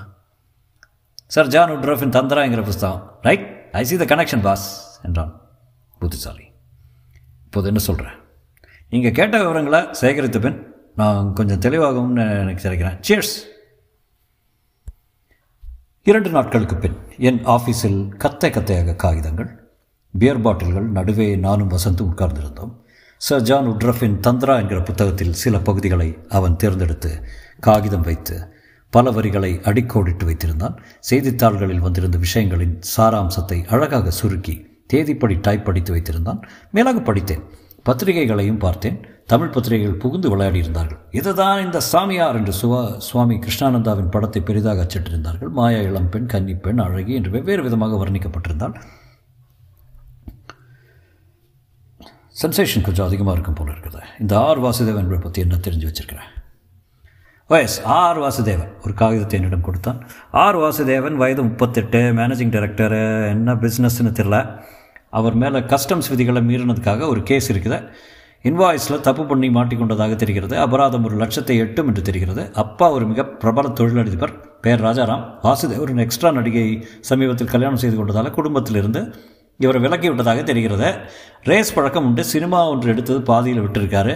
சார் 1.27 1.47
ஜான் 1.47 1.69
உட்ரஃபின் 1.69 2.15
தந்திராங்கிற 2.17 2.63
புஸ்தகம். 2.63 3.03
Right 3.21 3.45
I 3.71 3.83
see 3.83 3.97
the 3.97 4.15
connection 4.15 4.41
boss 4.41 4.65
என்றான் 5.03 5.33
புத்திசாலி. 5.99 6.45
இப்போது 7.45 7.67
என்ன 7.67 7.79
சொல்கிறேன் 7.79 8.17
நீங்கள் 8.89 9.11
கேட்ட 9.11 9.37
விவரங்களை 9.43 9.79
சேகரித்த 10.01 10.39
பின் 10.39 10.59
நான் 10.95 11.33
கொஞ்சம் 11.33 11.63
தெளிவாகும்னு 11.65 12.23
எனக்கு 12.41 12.67
நினைக்கிறேன். 12.69 12.99
சியர்ஸ் 13.07 13.35
இரண்டு 16.03 16.29
நாட்களுக்கு 16.29 16.75
பின் 16.75 16.97
என் 17.17 17.41
ஆஃபீஸில் 17.45 17.99
கத்தை 18.17 18.49
கத்தையாக 18.49 18.95
காகிதங்கள் 18.95 19.49
பியர் 20.13 20.41
பாட்டில்கள் 20.41 20.87
நடுவே 20.97 21.35
நானும் 21.35 21.69
வசந்தும் 21.69 22.09
உட்கார்ந்திருந்தோம். 22.11 22.73
சர் 23.21 23.41
ஜான் 23.41 23.67
உட்ரஃபின் 23.67 24.19
தந்திரா 24.27 24.57
என்கிற 24.57 24.81
புத்தகத்தில் 24.81 25.33
சில 25.33 25.59
பகுதிகளை 25.59 26.17
அவன் 26.29 26.55
தேர்ந்தெடுத்து 26.55 27.23
காகிதம் 27.59 28.01
வைத்து 28.01 28.53
பல 28.89 29.11
வரிகளை 29.11 29.59
அடிக்கோடிட்டு 29.63 30.23
வைத்திருந்தான். 30.23 30.77
செய்தித்தாள்களில் 30.99 31.79
வந்திருந்த 31.79 32.17
விஷயங்களின் 32.17 32.81
சாராம்சத்தை 32.97 33.67
அழகாக 33.67 34.09
சுருக்கி 34.09 34.67
தேதிப்படி 34.93 35.37
டைப் 35.41 35.65
படித்து 35.65 35.95
வைத்திருந்தான். 35.95 36.39
மேலாக 36.71 36.99
படித்தேன். 36.99 37.43
பத்திரிகைகளையும் 37.83 38.57
பார்த்தேன். 38.57 39.05
தமிழ் 39.25 39.49
பத்திரிகைகள் 39.49 39.95
புகுந்து 39.95 40.37
விளையாடியிருந்தார்கள். 40.37 40.99
இதுதான் 41.11 41.65
இந்த 41.65 41.79
சாமியார் 41.79 42.35
என்று 42.35 42.53
சுவா 42.61 42.97
சுவாமி 42.97 43.39
கிருஷ்ணானந்தாவின் 43.39 44.11
படத்தை 44.11 44.41
பெரிதாக 44.41 44.87
அச்சிட்டிருந்தார்கள். 44.87 45.49
மாயா 45.49 45.77
இளம்பெண் 45.77 46.27
கன்னிப்பெண் 46.33 46.81
அழகி 46.81 47.13
என்று 47.13 47.31
வெவ்வேறு 47.31 47.63
விதமாக 47.63 48.05
வர்ணிக்கப்பட்டிருந்தால் 48.05 48.75
சென்சேஷன் 52.41 52.85
கொஞ்சம் 52.85 53.07
அதிகமாக 53.07 53.35
இருக்கும் 53.37 53.57
போல 53.59 53.71
இருக்குது. 53.73 54.01
இந்த 54.23 54.33
ஆர் 54.47 54.61
வாசுதேவன் 54.65 55.09
பற்றி 55.25 55.41
என்ன 55.45 55.57
தெரிஞ்சு 55.65 55.87
வச்சிருக்கிறேன்? 55.89 56.29
வயஸ் 57.51 57.77
ஆர் 57.99 58.19
வாசுதேவன். 58.23 58.71
ஒரு 58.83 58.93
காகிதத்தை 59.01 59.35
என்னிடம் 59.39 59.65
கொடுத்தான். 59.67 59.99
ஆர் 60.43 60.57
வாசுதேவன் 60.63 61.17
வயது 61.21 61.41
முப்பத்தெட்டு 61.43 61.99
மேனேஜிங் 62.19 62.53
டைரக்டர் 62.55 62.95
என்ன 63.35 63.55
பிஸ்னஸ்னு 63.63 64.13
தெரில 64.19 64.37
அவர் 65.19 65.35
மேலே 65.41 65.59
கஸ்டம்ஸ் 65.71 66.09
விதிகளை 66.11 66.41
மீறினதுக்காக 66.49 67.07
ஒரு 67.13 67.23
கேஸ் 67.29 67.49
இருக்குது. 67.53 67.79
இன்வாய்ஸில் 68.49 69.03
தப்பு 69.07 69.23
பண்ணி 69.31 69.47
மாட்டிக்கொண்டதாக 69.49 70.13
தெரிகிறது. 70.21 70.55
அபராதம் 70.65 71.03
ஒரு 71.07 71.15
லட்சத்தை 71.23 71.55
எட்டும் 71.63 71.89
என்று 71.91 72.01
தெரிகிறது. 72.07 72.43
அப்பா 72.63 72.87
ஒரு 72.91 73.05
மிக 73.11 73.25
பிரபல 73.41 73.69
தொழிலதிபர். 73.79 74.33
பேர் 74.63 74.83
ராஜாராம். 74.87 75.25
வாசுதேவ் 75.43 75.83
ஒரு 75.85 75.93
எக்ஸ்ட்ரா 76.05 76.31
நடிகை 76.31 76.65
சமீபத்தில் 77.09 77.53
கல்யாணம் 77.53 77.81
செய்து 77.83 77.97
கொண்டதால் 77.97 78.35
குடும்பத்திலிருந்து 78.39 79.01
இவரை 79.61 79.81
விலக்கி 79.81 80.07
விட்டதாக 80.07 80.43
தெரிகிறது. 80.43 80.89
ரேஸ் 81.43 81.73
பழக்கம் 81.73 82.05
உண்டு. 82.05 82.23
சினிமா 82.33 82.59
ஒன்று 82.69 82.89
எடுத்தது 82.89 83.21
பாதியில் 83.21 83.61
விட்டுருக்காரு. 83.61 84.13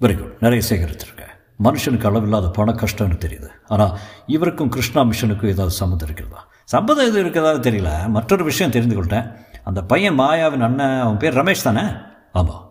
வெரி 0.00 0.14
குட் 0.18 0.36
நிறைய 0.40 0.62
சேகரித்திருக்க 0.70 1.22
மனுஷனுக்கு 1.64 2.06
அளவில்லாத 2.06 2.46
பண 2.48 2.72
கஷ்டம்னு 2.72 3.18
தெரியுது. 3.24 3.48
ஆனால் 3.68 3.92
இவருக்கும் 4.26 4.68
கிருஷ்ணா 4.68 5.00
மிஷனுக்கும் 5.02 5.52
ஏதாவது 5.54 5.74
சம்மந்தம் 5.80 6.08
இருக்கிறதா 6.08 6.40
சம்மந்தம் 6.64 7.06
எதுவும் 7.06 7.24
இருக்கிறதாக 7.24 7.58
தெரியல. 7.66 7.90
மற்றொரு 8.08 8.44
விஷயம் 8.44 8.72
தெரிந்து 8.72 8.94
கொள்கிறேன் 8.94 9.28
அந்த 9.64 9.80
பையன் 9.82 10.18
மாயாவின் 10.18 10.66
அண்ணன் 10.68 11.00
அவன் 11.00 11.20
பேர் 11.22 11.36
ரமேஷ் 11.36 11.66
தானே? 11.68 11.84
ஆமாம் 12.32 12.62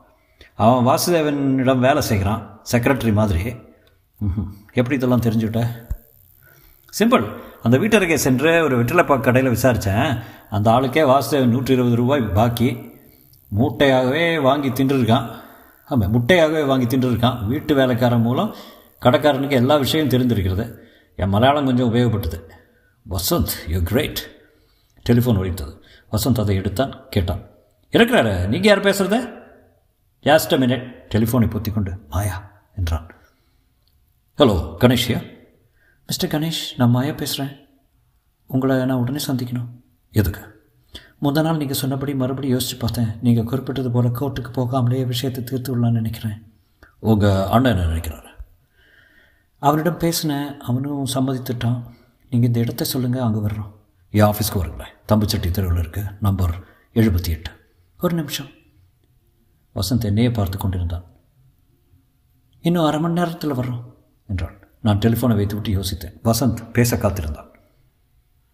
அவன் 0.55 0.86
வாசுதேவனிடம் 0.88 1.83
வேலை 1.88 2.01
செய்கிறான். 2.01 2.41
செக்ரட்டரி 2.72 3.13
மாதிரி. 3.13 3.43
ம்ஹும். 4.25 4.50
எப்படி 4.74 4.95
இதெல்லாம் 4.95 5.22
தெரிஞ்சுக்கிட்டேன் 5.22 5.72
சிம்பிள் 7.00 7.40
அந்த 7.64 7.78
வீட்டருகே 7.78 8.14
சென்று 8.14 8.64
ஒரு 8.64 8.84
வெற்றிலைப்பாக்கு 8.84 9.20
கடையில் 9.20 9.52
விசாரித்தேன் 9.52 10.22
அந்த 10.50 10.72
ஆளுக்கே 10.72 11.04
வாசுதேவன் 11.12 11.46
நூற்றி 11.46 11.74
இருபது 11.74 11.96
ரூபாய் 11.96 12.22
பாக்கி. 12.22 12.92
மூட்டையாகவே 13.58 14.42
வாங்கி 14.42 14.70
தின்றுருக்கான். 14.70 15.32
ஆமாம் 15.86 16.12
முட்டையாகவே 16.12 16.66
வாங்கி 16.66 16.98
தின்றுருக்கான். 16.98 17.48
வீட்டு 17.48 17.76
வேலைக்காரன் 17.76 18.22
மூலம் 18.22 18.56
கடைக்காரனுக்கு 19.02 19.52
எல்லா 19.52 19.76
விஷயமும் 19.76 20.12
தெரிந்திருக்கிறது. 20.12 20.78
என் 21.16 21.30
மலையாளம் 21.30 21.66
கொஞ்சம் 21.66 21.94
உபயோகப்பட்டது. 21.94 22.42
வசந்த் 23.10 23.56
யூ 23.68 23.80
கிரேட் 23.84 24.30
டெலிஃபோன் 25.10 25.38
ஒழித்தது. 25.38 25.82
வசந்த் 26.12 26.40
அதை 26.40 26.56
எடுத்தான் 26.56 27.10
கேட்டான். 27.10 27.42
இருக்கிறாரு 27.92 28.48
நீங்கள் 28.48 28.72
யார் 28.72 28.82
பேசுகிறத 28.82 29.34
ஜாஸ்ட் 30.24 30.60
மினிட் 30.62 30.94
டெலிஃபோனை 31.16 31.50
பொத்திக் 31.50 31.74
கொண்டு 31.74 31.92
மாயா 32.10 32.52
என்றான். 32.78 33.10
ஹலோ 34.38 34.76
கணேஷ்யா 34.80 35.33
மிஸ்டர் 36.07 36.31
கணேஷ் 36.31 36.63
நான் 36.77 36.89
மாயா 36.89 37.12
பேசுகிறேன் 37.12 37.57
உங்களை 38.48 38.86
நான் 38.86 38.98
உடனே 38.98 39.24
சந்திக்கணும். 39.27 39.69
எதுக்கு? 40.12 40.51
முந்த 41.19 41.41
நாள் 41.41 41.57
நீங்கள் 41.57 41.77
சொன்னபடி 41.77 42.15
மறுபடியும் 42.15 42.55
யோசித்து 42.55 42.77
பார்த்தேன். 42.77 43.19
நீங்கள் 43.22 43.43
குறிப்பிட்டது 43.43 43.91
போல் 43.91 44.05
கோர்ட்டுக்கு 44.05 44.53
போகாமலே 44.53 45.05
விஷயத்தை 45.05 45.43
தீர்த்து 45.43 45.77
விடலான்னு 45.77 45.91
நினைக்கிறேன். 45.91 46.53
உங்கள் 47.00 47.48
அண்ணன் 47.48 47.77
என்ன 47.77 47.93
நினைக்கிறாரு? 47.93 48.31
அவனிடம் 49.60 49.98
பேசினேன். 49.98 50.60
அவனும் 50.60 51.05
சம்மதித்துட்டான். 51.05 51.81
நீங்கள் 52.29 52.48
இந்த 52.48 52.60
இடத்த 52.60 52.83
சொல்லுங்கள் 52.83 53.22
அங்கே 53.22 53.39
வர்றோம். 53.39 53.72
என் 54.10 54.25
ஆஃபீஸ்க்கு 54.25 54.55
வருங்களேன். 54.55 54.93
தம்புச்சட்டி 55.07 55.51
தெருவில் 55.51 55.88
இருக்குது 55.88 56.15
நம்பர் 56.19 56.63
எழுபத்தி 56.93 57.29
எட்டு. 57.29 57.51
ஒரு 58.00 58.15
நிமிஷம். 58.15 58.50
வசந்த் 59.75 60.03
என்னையே 60.03 60.31
பார்த்து 60.31 60.57
கொண்டிருந்தான். 60.57 61.05
இன்னும் 62.62 62.86
அரை 62.86 63.00
மணி 63.00 63.13
நேரத்தில் 63.13 63.53
வர்றோம். 63.53 63.83
என்றாள். 64.27 64.62
நான் 64.84 64.98
டெலிஃபோனை 64.98 65.36
வைத்துவிட்டு 65.36 65.82
யோசித்தேன். 65.82 66.20
வசந்த் 66.24 66.72
பேச 66.72 66.98
காத்திருந்தான். 66.98 67.50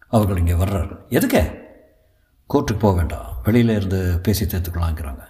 அவர்கள் 0.08 0.36
இங்கே 0.36 0.52
வர்றார்கள். 0.52 0.98
எதுக்கே? 1.08 1.58
கோர்ட்டுக்கு 2.54 2.78
போக 2.78 2.92
வேண்டாம். 2.92 3.40
வெளியில் 3.44 3.68
இருந்து 3.68 4.20
பேசி 4.22 4.44
தேர்த்துக்கலாங்கிறாங்க. 4.44 5.24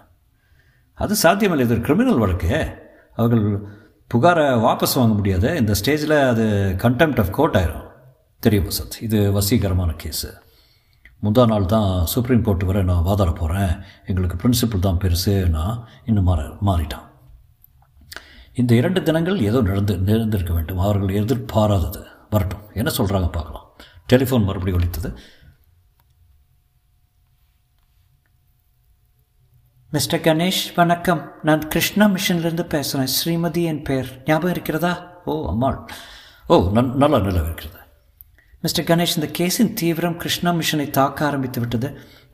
அது 0.95 1.15
சாத்தியமில்லை. 1.15 1.67
இது 1.67 1.81
கிரிமினல் 1.81 2.19
வழக்கு. 2.19 2.77
அவர்கள் 3.15 3.61
புகாரை 4.15 4.47
வாபஸ் 4.59 4.95
வாங்க 4.95 5.15
முடியாது. 5.15 5.57
இந்த 5.57 5.75
ஸ்டேஜில் 5.85 6.29
அது 6.29 6.75
கண்டெம்ட் 6.79 7.19
ஆஃப் 7.19 7.33
கோர்ட் 7.33 7.57
ஆயிரும். 7.57 7.89
தெரியும் 8.41 8.69
வசந்த். 8.69 9.03
இது 9.03 9.33
வசீகரமான 9.33 9.97
கேஸு 10.05 10.33
முந்தா 11.23 11.47
நாள் 11.47 11.67
தான் 11.67 12.07
சுப்ரீம் 12.07 12.43
கோர்ட் 12.43 12.63
வரை 12.63 12.83
நான் 12.83 13.05
வாதாட 13.05 13.35
போகிறேன் 13.35 13.77
எங்களுக்கு 14.07 14.49
பிரின்சிபல் 14.49 14.79
தான் 14.79 14.99
பெருசு. 14.99 15.49
நான் 15.49 15.89
இன்னும் 16.05 16.25
மாற 16.25 16.43
மாறிட்டான். 16.43 17.09
இந்த 18.53 18.75
இரண்டு 18.75 19.03
தினங்கள் 19.03 19.41
ஏதோ 19.41 19.61
நடந்து 19.63 19.99
நடந்திருக்க 19.99 20.53
வேண்டும். 20.53 20.79
அவர்கள் 20.79 21.09
எதிர்பாராதது. 21.09 22.07
வரட்டும். 22.31 22.65
என்ன 22.75 22.91
சொல்கிறாங்க 22.97 23.33
பார்க்கலாம். 23.33 23.67
டெலிஃபோன் 24.13 24.45
மறுபடியும் 24.45 24.81
ஒழித்தது 24.81 25.17
மிஸ்டர் 29.91 30.21
கணேஷ் 30.21 30.65
வணக்கம். 30.75 31.33
நான் 31.43 31.69
கிருஷ்ணா 31.69 32.07
மிஷன்லேருந்து 32.07 32.63
பேசுகிறேன் 32.63 33.13
ஸ்ரீமதி 33.17 33.63
என் 33.63 33.83
பெயர் 33.83 34.23
ஞாபகம் 34.27 34.51
இருக்கிறதா? 34.51 35.23
ஓ 35.25 35.49
அம்மாள். 35.49 35.87
ஓ 36.47 36.71
நல் 36.73 36.97
நல்லா 36.97 37.19
நல்லா 37.19 37.43
இருக்கிறது 37.43 37.79
மிஸ்டர் 38.65 38.87
கணேஷ் 38.89 39.15
இந்த 39.19 39.29
கேஸின் 39.39 39.71
தீவிரம் 39.81 40.17
கிருஷ்ணா 40.23 40.51
மிஷனை 40.53 40.85
தாக்க 40.97 41.25
ஆரம்பித்து 41.27 41.61
விட்டது 41.61 41.89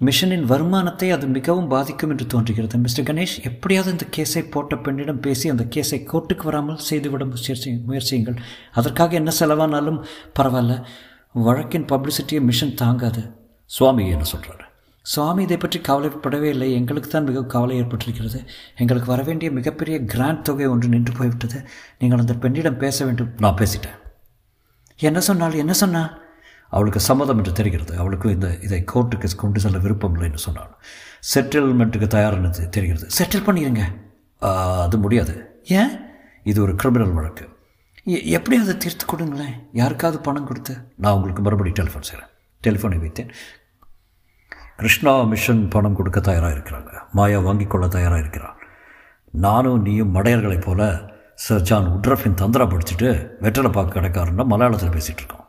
மிஷனின் 0.06 0.46
வருமானத்தை 0.52 1.10
அது 1.10 1.26
மிகவும் 1.26 1.68
பாதிக்கும் 1.68 2.10
என்று 2.10 2.26
தோன்றுகிறது. 2.26 2.78
மிஸ்டர் 2.78 3.06
கணேஷ் 3.10 3.34
எப்படியாவது 3.50 3.92
இந்த 3.94 4.06
கேஸை 4.16 4.42
போட்ட 4.54 4.76
பெண்ணிடம் 4.76 5.20
பேசி 5.20 5.46
அந்த 5.48 5.64
கேஸை 5.74 5.98
கோர்ட்டுக்கு 6.12 6.44
வராமல் 6.48 6.80
செய்துவிட 6.88 7.24
முயற்சி 7.24 7.70
முயற்சியுங்கள். 7.90 8.38
அதற்காக 8.72 9.14
என்ன 9.20 9.32
செலவானாலும் 9.40 10.00
பரவாயில்ல. 10.38 10.76
வழக்கின் 11.46 11.86
பப்ளிசிட்டியை 11.92 12.40
மிஷன் 12.48 12.74
தாங்காது. 12.82 13.22
சுவாமி 13.70 14.06
என்ன 14.14 14.26
சொல்கிறாரு 14.32 14.64
சுவாமி 15.02 15.42
இதை 15.42 15.56
பற்றி 15.56 15.80
கவலைப்படவே 15.88 16.48
இல்லை. 16.54 16.68
எங்களுக்கு 16.72 17.08
தான் 17.08 17.28
மிகவும் 17.28 17.52
கவலை 17.54 17.76
ஏற்பட்டிருக்கிறது. 17.82 18.40
எங்களுக்கு 18.76 19.12
வர 19.12 19.22
வேண்டிய 19.22 19.50
மிகப்பெரிய 19.50 19.98
கிராண்ட் 20.14 20.42
தொகை 20.42 20.66
ஒன்று 20.66 20.88
நின்று 20.88 21.14
போய்விட்டது. 21.20 21.60
நீங்கள் 21.98 22.24
அந்த 22.24 22.36
பெண்ணிடம் 22.44 22.82
பேச 22.84 23.04
வேண்டும். 23.04 23.30
நான் 23.46 23.60
பேசிட்டேன். 23.62 23.96
என்ன 24.96 25.20
சொன்னாள்? 25.20 25.52
என்ன 25.52 25.72
சொன்னா 25.72 26.18
அவளுக்கு 26.70 27.00
சம்மதம் 27.00 27.36
என்று 27.36 27.52
தெரிகிறது. 27.52 27.96
அவளுக்கு 27.96 28.30
இந்த 28.30 28.58
இதை 28.60 28.84
கோர்ட்டுக்கு 28.94 29.34
கொண்டு 29.36 29.60
செல்ல 29.60 29.78
விருப்பம் 29.78 30.12
இல்லை 30.12 30.26
என்று 30.26 30.38
சொன்னாள். 30.38 30.76
செட்டில்மெண்ட்டுக்கு 31.34 32.06
தயார் 32.06 32.50
தெ- 32.50 32.68
தெரிகிறது. 32.68 33.08
செட்டில் 33.18 33.48
பண்ணிடுங்க 33.48 33.82
அது 34.78 34.98
முடியாது. 34.98 35.60
ஏன்? 35.64 35.90
இது 36.42 36.62
ஒரு 36.62 36.74
கிரிமினல் 36.74 37.12
வழக்கு. 37.12 37.48
எப்படி 38.04 38.60
அதை 38.60 38.76
தீர்த்து 38.76 39.06
கொடுங்களேன்? 39.06 39.68
யாருக்காவது 39.72 40.22
பணம் 40.22 40.46
கொடுத்து? 40.46 40.92
நான் 40.94 41.12
உங்களுக்கு 41.12 41.42
மறுபடியும் 41.42 41.86
டெலிஃபோன் 41.86 42.00
செய்கிறேன் 42.00 42.28
டெலிஃபோனை 42.66 43.04
வைத்தேன். 43.04 43.30
கிருஷ்ணா 44.76 45.22
மிஷன் 45.22 45.68
பணம் 45.68 45.96
கொடுக்க 45.96 46.20
தயாராக 46.20 46.54
இருக்கிறாங்க 46.54 47.00
மாயா 47.12 47.38
வாங்கிக் 47.38 47.70
கொள்ள 47.70 47.88
தயாராக 47.88 48.20
இருக்கிறான் 48.20 48.56
நானும் 49.30 49.82
நீயும் 49.82 50.14
மடையர்களைப் 50.14 50.60
போல 50.60 51.02
சர் 51.44 51.60
ஜான் 51.60 52.00
உட்ரஃபின் 52.00 52.38
தந்திரா 52.40 52.64
படிச்சுட்டு 52.66 53.30
வெற்றலை 53.40 53.72
பார்க்க 53.72 54.00
கடைக்காரன்னா 54.00 54.44
மலையாளத்தில் 54.46 54.94
பேசிகிட்டு 54.94 55.22
இருக்கோம். 55.22 55.48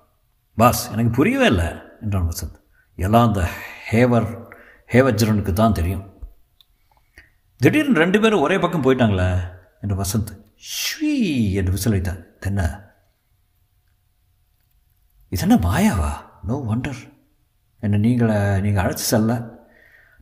பாஸ் 0.55 0.91
எனக்கு 0.91 1.09
புரியவே 1.09 1.45
இல்லை 1.45 1.65
என்றான் 2.01 2.29
வசந்த். 2.29 2.57
எல்லாம் 2.95 3.27
அந்த 3.27 3.49
ஹேவர் 3.91 4.47
ஹேவஜ்ரனுக்கு 4.91 5.53
தான் 5.53 5.73
தெரியும். 5.73 6.13
திடீர்னு 7.57 7.97
ரெண்டு 7.97 8.19
பேரும் 8.19 8.41
ஒரே 8.41 8.57
பக்கம் 8.57 8.83
போயிட்டாங்களே 8.83 9.51
என்று 9.81 9.95
வசந்த் 10.03 10.31
ஷீ 10.73 11.13
என்று 11.51 11.71
விசில் 11.71 11.91
வைத்தார் 11.91 12.21
என்ன? 12.39 12.61
இதென்ன 15.29 15.55
மாயாவா? 15.55 16.11
நோ 16.43 16.63
வண்டர் 16.69 17.13
என்னை 17.79 17.99
நீங்களை 17.99 18.61
நீங்கள் 18.61 18.85
அழைச்சி 18.85 19.07
செல்ல. 19.13 19.56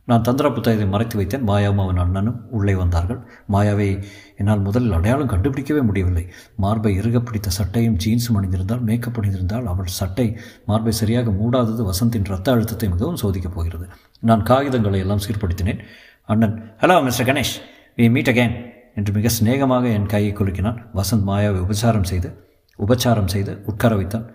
நான் 0.06 0.24
தந்திர 0.26 0.52
புத்தகத்தை 0.52 0.88
மறைத்து 0.88 1.16
வைத்தேன். 1.20 1.46
மாயாவும் 1.50 1.82
அவன் 1.84 1.96
அண்ணனும் 1.96 2.50
உள்ளே 2.50 2.74
வந்தார்கள். 2.74 3.20
மாயாவை 3.52 4.04
என்னால் 4.36 4.60
முதலில் 4.60 4.92
அடையாளம் 4.92 5.28
கண்டுபிடிக்கவே 5.28 5.82
முடியவில்லை. 5.82 6.24
மார்பை 6.56 6.98
இறுக 6.98 7.20
பிடித்த 7.20 7.50
சட்டையும் 7.50 7.96
ஜீன்ஸும் 8.04 8.36
அணிந்திருந்தால் 8.40 8.80
மேக்கப் 8.80 9.18
அணிந்திருந்தால் 9.20 9.64
அவள் 9.64 9.86
சட்டை 9.86 10.38
மார்பை 10.66 10.92
சரியாக 10.92 11.30
மூடாதது 11.30 11.90
வசந்தின் 11.90 12.24
ரத்த 12.24 12.52
அழுத்தத்தை 12.52 12.88
மிகவும் 12.88 13.20
சோதிக்கப் 13.22 13.54
போகிறது. 13.54 13.88
நான் 14.20 14.42
காகிதங்களை 14.42 14.98
எல்லாம் 14.98 15.24
சீர்படுத்தினேன். 15.26 15.82
அண்ணன் 16.26 16.76
hello 16.80 17.02
mister 17.02 17.26
Ganesh 17.26 17.56
we 17.96 18.10
meet 18.10 18.28
again 18.28 18.56
என்று 18.94 19.12
மிக 19.12 19.28
சிநேகமாக 19.28 19.86
என் 19.88 20.06
கையை 20.06 20.32
குலுக்கினான். 20.32 20.80
வசந்த் 20.94 21.26
மாயாவை 21.26 21.60
உபச்சாரம் 21.66 22.08
செய்து 22.12 22.30
உபச்சாரம் 22.78 23.32
செய்து 23.36 23.62
உட்கார 23.66 23.94
வைத்தான். 23.94 24.26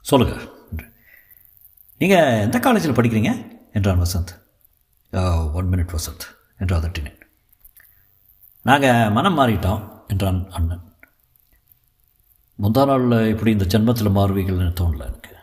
சொல்லுங்க. 0.00 0.36
நீங்கள் 1.98 2.40
எந்த 2.40 2.58
காலேஜில் 2.58 2.98
படிக்கிறீங்க? 2.98 3.56
என்றான் 3.72 4.02
வசந்த். 4.02 4.32
ஒன் 5.52 5.70
மினிட் 5.70 5.94
வசந்த் 5.96 6.26
என்று 6.58 6.76
அதட்டினேன். 6.76 7.20
நாங்கள் 8.62 9.10
மனம் 9.10 9.38
மாறிட்டோம் 9.38 9.82
என்றான் 10.08 10.40
அண்ணன். 10.50 10.84
முந்தா 12.62 12.84
நாள் 12.86 13.28
இப்படி 13.28 13.50
இந்த 13.50 13.66
ஜென்மத்தில் 13.74 14.16
மாறுவீங்கள்னு 14.16 14.78
தோணல 14.80 15.06
எனக்கு. 15.08 15.34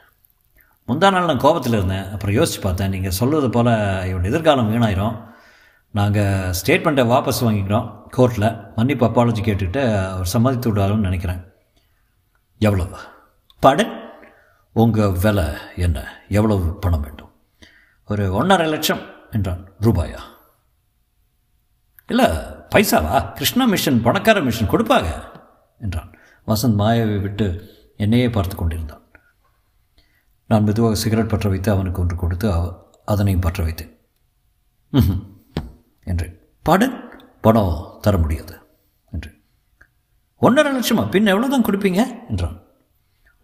முந்தா 0.87 1.11
நாள் 1.11 1.29
நான் 1.29 1.43
கோபத்தில் 1.45 1.73
இருந்தேன் 1.73 2.11
அப்புறம் 2.11 2.35
யோசித்து 2.35 2.63
பார்த்தேன் 2.63 2.89
நீங்கள் 2.89 3.17
சொல்வது 3.19 3.49
போல் 3.49 3.71
இவன் 4.09 4.29
எதிர்காலம் 4.31 4.69
வீணாயிரும். 4.71 5.15
நாங்கள் 5.91 6.53
ஸ்டேட்மெண்ட்டை 6.59 7.05
வாபஸ் 7.11 7.43
வாங்கிக்கிறோம் 7.45 7.87
கோர்ட்டில் 8.17 8.75
மன்னிப்பு 8.75 9.05
அப்பாலஜி 9.07 9.41
கேட்டுக்கிட்டு 9.43 9.81
அவர் 10.11 10.33
சம்மதித்து 10.33 10.73
விடாருன்னு 10.73 11.05
நினைக்கிறேன். 11.09 11.43
எவ்வளவு? 12.59 12.97
படன் 13.59 13.93
உங்கள் 14.73 15.15
விலை 15.23 15.47
என்ன? 15.75 15.99
எவ்வளவு 16.29 16.75
பணம் 16.83 17.01
வேண்டும்? 17.01 17.24
ஒரு 18.09 18.23
ஒன்றரை 18.39 18.65
லட்சம் 18.73 19.01
என்றான் 19.35 19.61
ரூபாயா? 19.85 20.19
இல்லை 22.09 22.27
பைசாவா? 22.73 23.15
கிருஷ்ணா 23.37 23.65
மிஷன் 23.71 24.03
பணக்கார 24.07 24.41
மிஷன் 24.47 24.71
கொடுப்பாங்க 24.73 25.09
என்றான். 25.81 26.11
வசந்த் 26.47 26.79
மாயாவை 26.81 27.17
விட்டு 27.25 27.47
என்னையே 28.03 28.27
பார்த்து 28.35 28.55
கொண்டிருந்தான். 28.55 29.03
நான் 30.49 30.65
மெதுவாக 30.67 30.99
சிகரெட் 31.03 31.31
பற்ற 31.31 31.49
வைத்து 31.53 31.69
அவனுக்கு 31.75 32.01
ஒன்று 32.03 32.15
கொடுத்து 32.23 32.47
அவ 32.55 32.65
அதனையும் 33.13 33.45
பற்ற 33.45 33.59
வைத்தேன். 33.67 33.93
ம்ஹும் 34.93 35.23
என்றேன். 36.07 36.35
பணம் 37.43 37.73
தர 38.05 38.15
முடியாது 38.23 38.55
என்று 39.11 39.31
ஒன்றரை 40.41 40.71
லட்சமா? 40.75 41.03
பின் 41.15 41.31
எவ்வளோ 41.33 41.49
தான் 41.53 41.65
கொடுப்பீங்க? 41.67 42.01
என்றான். 42.31 42.59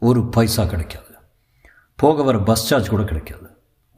ஒரு 0.01 0.21
பைசா 0.35 0.63
கிடைக்காது. 0.73 1.11
போக 1.99 2.23
வர 2.27 2.37
பஸ் 2.49 2.67
சார்ஜ் 2.69 2.93
கூட 2.93 3.03
கிடைக்காது. 3.09 3.49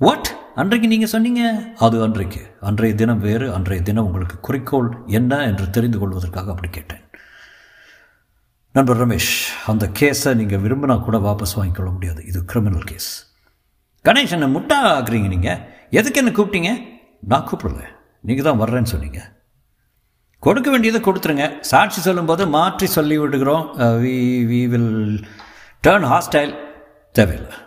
வாட் 0.01 0.29
அன்றைக்கு 0.61 0.87
நீங்கள் 0.91 1.11
சொன்னீங்க. 1.13 1.43
அது 1.85 1.95
அன்றைக்கு. 2.05 2.41
அன்றைய 2.67 2.93
தினம் 2.99 3.21
வேறு 3.27 3.45
அன்றைய 3.55 3.81
தினம் 3.87 4.07
உங்களுக்கு 4.09 4.35
குறிக்கோள் 4.47 4.89
என்ன 5.17 5.39
என்று 5.51 5.65
தெரிந்து 5.75 5.97
கொள்வதற்காக 6.01 6.51
அப்படி 6.53 6.69
கேட்டேன். 6.75 7.01
நண்பர் 8.75 8.99
ரமேஷ் 9.03 9.31
அந்த 9.71 9.85
கேஸை 9.99 10.31
நீங்கள் 10.41 10.61
விரும்பினா 10.65 10.95
கூட 11.07 11.17
வாபஸ் 11.25 11.55
வாங்கிக்கொள்ள 11.59 11.89
முடியாது. 11.95 12.21
இது 12.29 12.39
கிரிமினல் 12.51 12.85
கேஸ் 12.91 13.09
கணேஷ் 14.09 14.35
என்ன 14.37 14.49
முட்டா 14.55 14.77
ஆக்குறீங்க 14.93 15.29
நீங்கள் 15.35 15.59
எதுக்கு 15.99 16.21
என்ன 16.23 16.33
கூப்பிட்டீங்க? 16.37 16.71
நான் 17.31 17.47
கூப்பிடல. 17.49 17.83
நீங்கள் 18.27 18.47
தான் 18.49 18.61
வர்றேன்னு 18.63 18.93
சொன்னீங்க. 18.93 19.21
கொடுக்க 20.45 20.69
வேண்டியதை 20.71 21.01
கொடுத்துருங்க. 21.09 21.45
சாட்சி 21.71 21.99
சொல்லும்போது 22.07 22.43
மாற்றி 22.57 22.87
சொல்லி 22.97 23.17
விடுகிறோம். 23.23 23.67
We 24.05 24.17
we 24.53 24.63
will 24.73 24.95
turn 25.87 26.09
hostile 26.13 26.55
தேவையில்லை. 27.19 27.57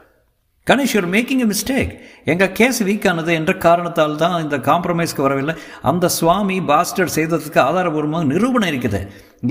Ganesh 0.69 0.93
you're 0.95 1.09
making 1.15 1.43
a 1.45 1.47
mistake 1.51 1.91
எங்கள் 2.31 2.53
கேஸ் 2.59 2.79
வீக்கானது 2.87 3.31
என்ற 3.41 3.53
காரணத்தால் 3.65 4.17
தான் 4.23 4.35
இந்த 4.45 4.57
காம்ப்ரமைஸ்க்கு 4.69 5.23
வரவில்லை. 5.27 5.55
அந்த 5.91 6.07
சுவாமி 6.17 6.57
பாஸ்டர் 6.71 7.13
செய்ததுக்கு 7.17 7.61
ஆதாரபூர்வமாக 7.67 8.27
நிரூபணம் 8.33 8.71
இருக்குது. 8.73 9.01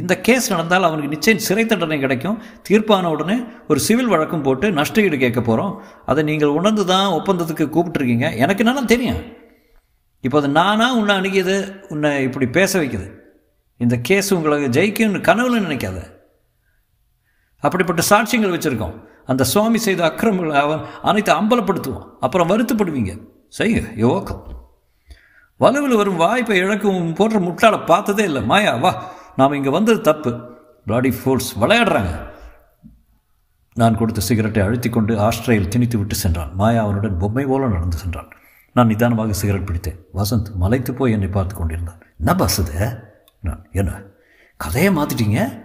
இந்த 0.01 0.13
கேஸ் 0.27 0.49
நடந்தால் 0.53 0.87
அவனுக்கு 0.87 1.13
நிச்சயம் 1.13 1.43
சிறை 1.47 1.65
தண்டனை 1.65 1.99
கிடைக்கும். 2.03 2.37
தீர்ப்பான 2.69 3.11
உடனே 3.15 3.37
ஒரு 3.67 3.79
சிவில் 3.87 4.11
வழக்கம் 4.13 4.45
போட்டு 4.47 4.69
நஷ்டஈடு 4.79 5.19
கேட்க 5.23 5.41
போகிறோம் 5.41 5.73
அதை 6.11 6.23
நீங்கள் 6.31 6.55
உணர்ந்து 6.59 6.85
தான் 6.93 7.07
ஒப்பந்தத்துக்கு 7.19 7.67
கூப்பிட்டுருக்கீங்க. 7.77 8.27
எனக்கு 8.43 8.63
என்னென்ன 8.65 8.85
தெரியும். 8.95 9.23
இப்போ 10.25 10.37
அது 10.41 10.51
நானா 10.59 10.89
உன்னை 10.99 11.15
அணுகியது 11.21 11.57
உன்னை 11.93 12.11
இப்படி 12.27 12.45
பேச 12.59 12.71
வைக்குது. 12.81 13.07
இந்த 13.83 13.95
கேஸ் 14.09 14.35
உங்களுக்கு 14.39 14.69
ஜெயிக்கும்னு 14.77 15.27
கனவுல 15.31 15.65
நினைக்காத. 15.65 15.99
அப்படிப்பட்ட 17.63 18.01
சாட்சியங்கள் 18.11 18.55
வச்சுருக்கோம். 18.55 18.95
அந்த 19.25 19.43
சுவாமி 19.43 19.77
செய்த 19.77 20.03
அக்கிரமங்களை 20.03 20.61
அவன் 20.61 20.81
அனைத்து 21.01 21.33
அம்பலப்படுத்துவான். 21.33 22.09
அப்புறம் 22.19 22.49
வருத்தப்படுவீங்க. 22.49 23.21
செய்ய 23.49 23.83
யோகம் 23.95 24.53
வலுவில் 25.59 25.95
வரும் 25.95 26.15
வாய்ப்பை 26.15 26.61
இழக்கவும் 26.61 27.15
போன்ற 27.15 27.39
முட்டாளை 27.39 27.85
பார்த்ததே 27.85 28.23
இல்லை. 28.23 28.43
மாயா 28.43 28.75
வா. 28.75 29.11
நாம் 29.35 29.53
இங்கே 29.53 29.69
வந்தது 29.69 30.01
தப்பு. 30.01 30.57
பிளாடி 30.87 31.13
ஃபோர்ஸ் 31.23 31.59
விளையாடுறாங்க. 31.59 32.33
நான் 33.73 33.97
கொடுத்த 33.97 34.21
சிகரெட்டை 34.21 34.63
அழுத்தி 34.63 34.89
கொண்டு 34.89 35.19
ஆஸ்திரேலியில் 35.19 35.69
திணித்து 35.69 35.97
விட்டு 35.97 36.15
சென்றான். 36.15 36.51
மாயா 36.55 36.83
அவனுடன் 36.83 37.17
பொம்மை 37.17 37.45
போல 37.45 37.67
நடந்து 37.67 37.97
சென்றான். 37.97 38.27
நான் 38.73 38.87
நிதானமாக 38.87 39.33
சிகரெட் 39.33 39.69
பிடித்தேன். 39.69 40.21
வசந்த் 40.21 40.53
மலைத்து 40.55 40.93
போய் 40.93 41.11
என்னை 41.11 41.27
பார்த்து 41.27 41.55
கொண்டிருந்தான். 41.55 42.01
என்ன 42.17 42.35
பஸ் 42.35 42.59
இது 42.59 42.97
நான் 43.41 43.67
என்ன? 43.71 44.01
கதையை 44.57 44.95
மாற்றிட்டீங்க 44.95 45.64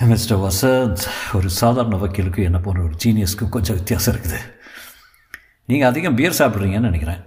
மிஸ்டர் 0.00 0.40
வசந்த் 0.40 1.02
ஒரு 1.34 1.48
சாதாரண 1.52 1.96
வக்கீலுக்கு 1.96 2.40
என்ன 2.42 2.58
போன்ற 2.58 2.80
ஒரு 2.82 2.94
ஜீனியஸ்க்கும் 3.04 3.50
கொஞ்சம் 3.50 3.76
வித்தியாசம் 3.76 4.12
இருக்குது 4.14 4.38
நீங்கள் 5.68 5.88
அதிகம் 5.88 6.16
பியர் 6.16 6.38
சாப்பிட்றீங்கன்னு 6.38 6.90
நினைக்கிறேன் 6.90 7.20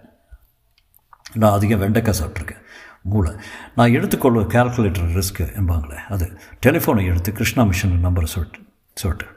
நான் 1.35 1.55
அதிகம் 1.55 1.81
வெண்டைக்காய் 1.81 2.19
சாப்பிட்ருக்கேன் 2.19 2.61
மூளை 3.03 3.31
நான் 3.75 3.93
எடுத்துக்கொள்வது 3.93 4.47
கால்குலேட்டர் 4.53 5.13
ரிஸ்க்கு 5.15 5.45
என்பாங்களே 5.55 5.99
அது 6.09 6.25
டெலிஃபோனை 6.65 7.03
எடுத்து 7.05 7.31
கிருஷ்ணா 7.31 7.63
மிஷன் 7.63 7.93
நம்பரை 8.05 8.29
சொல்லிட்டு 8.29 8.61
சொல்லிட்டு 8.97 9.27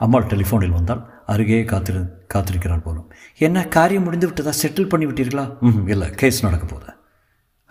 அம்மாள் 0.00 0.30
டெலிஃபோனில் 0.32 0.76
வந்தால் 0.76 1.02
அருகே 1.26 1.58
காத்திரு 1.64 2.00
காத்திருக்கிறாள் 2.34 2.84
போலும் 2.84 3.08
என்ன 3.40 3.64
காரியம் 3.68 4.02
முடிந்து 4.02 4.28
விட்டதா 4.28 4.54
செட்டில் 4.62 4.88
பண்ணி 4.88 5.06
விட்டீர்களா 5.06 5.44
ம் 5.62 5.82
இல்லை 5.88 6.08
கேஸ் 6.14 6.44
நடக்க 6.44 6.66
போதா 6.66 6.92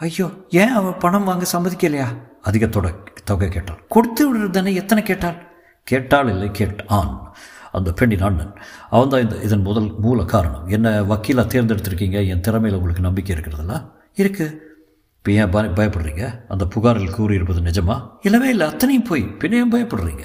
ஐயோ 0.01 0.27
ஏன் 0.55 0.75
அவள் 0.75 0.99
பணம் 0.99 1.23
வாங்க 1.23 1.47
சம்மதிக்கலையா 1.51 2.09
அதிக 2.41 2.67
தொட 2.67 2.93
தொகை 3.23 3.49
கேட்டாள். 3.49 3.83
கொடுத்து 3.87 4.23
விடுறதுன்னு 4.27 4.73
எத்தனை 4.73 5.03
கேட்டாள்? 5.03 5.49
கேட்டாள் 5.83 6.29
இல்லை 6.29 6.51
கேட்டான். 6.51 7.35
அந்த 7.71 7.91
பெண்ணின் 7.91 8.21
அண்ணன். 8.21 8.53
அவன் 8.89 9.09
தான் 9.09 9.21
இந்த 9.21 9.35
இதன் 9.35 9.61
முதல் 9.61 9.93
மூல 9.99 10.23
காரணம். 10.23 10.67
என்ன 10.67 11.03
வக்கீலாக 11.03 11.47
தேர்ந்தெடுத்திருக்கீங்க? 11.47 12.27
என் 12.27 12.41
திறமையில் 12.41 12.77
உங்களுக்கு 12.77 13.03
நம்பிக்கை 13.03 13.35
இருக்கிறதுல 13.35 13.91
இருக்கு. 14.13 14.69
இப்போ 15.17 15.31
ஏன் 15.31 15.49
பய 15.49 15.69
பயப்படுறீங்க? 15.69 16.41
அந்த 16.47 16.65
புகாரில் 16.65 17.15
கூறியிருப்பது 17.15 17.61
நிஜமா? 17.61 18.09
இல்லவே 18.21 18.49
இல்லை 18.49 18.67
அத்தனையும் 18.67 19.03
போய். 19.03 19.23
பின்னையும் 19.23 19.71
பயப்படுறீங்க? 19.71 20.23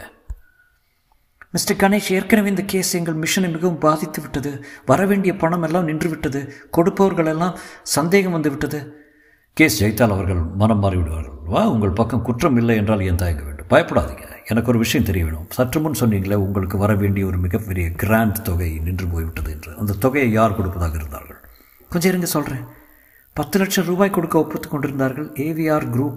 மிஸ்டர் 1.50 1.76
கணேஷ் 1.76 2.12
ஏற்கனவே 2.12 2.48
இந்த 2.48 2.62
கேஸ் 2.62 2.96
எங்கள் 2.96 3.14
மிஷனை 3.14 3.52
மிகவும் 3.52 3.78
பாதித்து 3.78 4.20
விட்டது. 4.20 4.64
வர 4.86 5.06
வேண்டிய 5.06 5.36
பணம் 5.36 5.62
எல்லாம் 5.62 5.84
நின்று 5.84 6.08
விட்டது. 6.08 6.54
கொடுப்பவர்கள் 6.70 7.26
எல்லாம் 7.26 7.58
சந்தேகம் 7.82 8.32
வந்து 8.32 8.48
விட்டது. 8.48 9.04
கேஸ் 9.52 9.84
ஜெயித்தால் 9.84 10.10
அவர்கள் 10.10 10.36
மனம் 10.36 10.82
மாறிவிடுவார்கள். 10.82 11.35
வா 11.46 11.68
உங்கள் 11.68 11.90
பக்கம் 11.90 12.22
குற்றம் 12.22 12.56
இல்லை 12.56 12.76
என்றால் 12.76 13.00
ஏன் 13.00 13.14
தயங்க 13.14 13.42
வேண்டும். 13.42 13.66
பயப்படாதீங்க. 13.70 14.24
எனக்கு 14.46 14.68
ஒரு 14.68 14.78
விஷயம் 14.78 15.06
தெரிய 15.06 15.24
வேணும் 15.24 15.46
சற்று 15.50 15.80
முன் 15.80 15.94
சொன்னீங்களே 16.00 16.34
உங்களுக்கு 16.34 16.78
வர 16.78 16.94
வேண்டிய 16.94 17.26
ஒரு 17.26 17.38
மிகப்பெரிய 17.38 17.90
கிராண்ட் 17.90 18.44
தொகை 18.44 18.80
நின்று 18.84 19.06
போய்விட்டது 19.06 19.50
என்று. 19.50 19.76
அந்த 19.76 19.92
தொகையை 19.92 20.32
யார் 20.32 20.56
கொடுப்பதாக 20.56 20.94
இருந்தார்கள்? 20.94 21.36
கொஞ்சம் 21.88 22.08
இருங்க 22.08 22.26
சொல்கிறேன் 22.26 22.64
பத்து 23.32 23.58
லட்சம் 23.58 23.84
ரூபாய் 23.84 24.10
கொடுக்க 24.10 24.38
ஒப்புத்து 24.38 24.68
கொண்டிருந்தார்கள் 24.68 25.28
ஏவிஆர் 25.28 25.86
குரூப் 25.96 26.16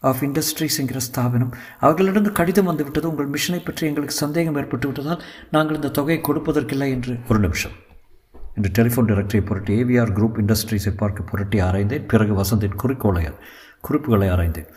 ஆஃப் 0.00 0.22
இண்டஸ்ட்ரீஸ்ங்கிற 0.22 0.96
ஸ்தாபனம். 0.96 1.54
அவர்களிடம் 1.80 2.32
கடிதம் 2.32 2.64
வந்துவிட்டது. 2.64 3.08
உங்கள் 3.08 3.30
மிஷனை 3.30 3.64
பற்றி 3.64 3.86
எங்களுக்கு 3.86 4.14
சந்தேகம் 4.14 4.56
ஏற்பட்டு 4.56 4.86
விட்டதால் 4.86 5.22
நாங்கள் 5.50 5.74
இந்த 5.74 5.88
தொகையை 5.88 6.24
கொடுப்பதற்கில்லை 6.24 6.88
என்று. 6.88 7.18
ஒரு 7.28 7.40
நிமிஷம். 7.40 7.70
என்று 8.54 8.84
டெலிஃபோன் 8.84 9.08
டைரக்டரை 9.08 9.44
புரட்டி 9.44 9.82
ஏவிஆர் 9.82 10.12
குரூப் 10.16 10.36
இண்டஸ்ட்ரீஸை 10.40 10.96
பார்க்க 10.96 11.22
புரட்டி 11.22 11.60
ஆராய்ந்தேன். 11.60 12.08
பிறகு 12.08 12.34
வசந்தின் 12.34 12.74
குறிக்கோளை 12.74 13.24
குறிப்புகளை 13.86 14.28
ஆராய்ந்தேன் 14.28 14.68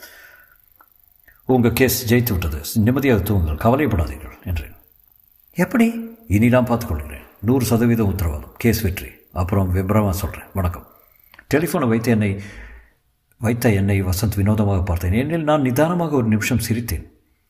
உங்கள் 1.45 1.73
கேஸ் 1.73 2.13
ஜெயித்து 2.13 2.29
விட்டது. 2.29 2.61
நிம்மதியாக 2.73 3.23
தூங்குங்கள். 3.23 3.63
கவலைப்படாதீர்கள் 3.65 4.37
என்றேன். 4.43 4.75
எப்படி? 5.53 5.87
இனி 6.27 6.49
நான் 6.49 6.67
பார்த்துக்கொள்கிறேன். 6.67 7.25
நூறு 7.41 7.65
சதவீதம் 7.65 8.05
உத்தரவாதம். 8.05 8.53
கேஸ் 8.57 8.81
வெற்றி. 8.81 9.07
அப்புறம் 9.33 9.71
விபரமாக 9.71 10.17
சொல்கிறேன் 10.17 10.45
வணக்கம். 10.53 10.87
டெலிஃபோனை 11.53 11.87
வைத்து 11.87 12.11
என்னை 12.11 12.41
வைத்த 13.37 13.69
என்னை 13.69 14.03
வசந்த் 14.03 14.35
வினோதமாக 14.35 14.81
பார்த்தேன். 14.81 15.13
ஏனெனில் 15.13 15.43
நான் 15.43 15.61
நிதானமாக 15.61 16.15
ஒரு 16.15 16.27
நிமிஷம் 16.27 16.61
சிரித்தேன். 16.69 17.05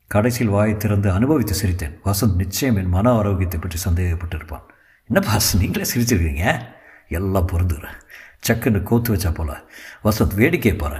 கடைசியில் 0.07 0.51
வாயை 0.51 0.77
திறந்து 0.77 1.11
அனுபவித்து 1.11 1.55
சிரித்தேன். 1.61 1.99
வசந்த் 2.05 2.35
நிச்சயம் 2.35 2.75
என் 2.75 2.89
மன 2.89 3.11
ஆரோக்கியத்தை 3.11 3.59
பற்றி 3.59 3.77
சந்தேகப்பட்டிருப்பான். 3.89 4.65
என்ன 5.07 5.27
பாஸ்? 5.27 5.57
நீங்களே 5.57 5.85
சிரிச்சிருக்கீங்க? 5.95 6.65
எல்லாம் 7.09 7.47
பொருந்துகிறேன் 7.47 7.97
சக்குன்னு 8.47 8.83
கோத்து 8.83 9.15
வச்சா 9.15 9.33
போல. 9.33 9.61
வசந்த் 10.03 10.35
வேடிக்கை 10.35 10.73
பாரு 10.75 10.99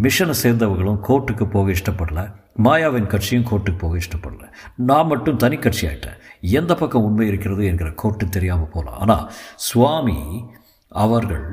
மிஷனை 0.00 0.34
சேர்ந்தவர்களும் 0.42 1.00
கோர்ட்டுக்கு 1.08 1.50
போக 1.50 1.70
இஷ்டப்படல 1.70 2.20
மாயாவின் 2.64 3.06
கட்சியும் 3.06 3.44
கோர்ட்டுக்கு 3.44 3.78
போக 3.78 3.96
இஷ்டப்படல. 3.96 4.44
நான் 4.76 5.06
மட்டும் 5.06 5.36
தனி 5.36 5.56
கட்சி 5.56 5.86
ஆகிட்டேன் 5.86 6.18
எந்த 6.40 6.74
பக்கம் 6.74 7.04
உண்மை 7.04 7.26
இருக்கிறது 7.28 7.66
என்கிற 7.66 7.90
கோர்ட்டு 7.92 8.28
தெரியாமல் 8.28 8.68
போகலாம் 8.68 8.98
ஆனால் 8.98 9.30
சுவாமி 9.56 10.44
அவர்கள் 10.88 11.46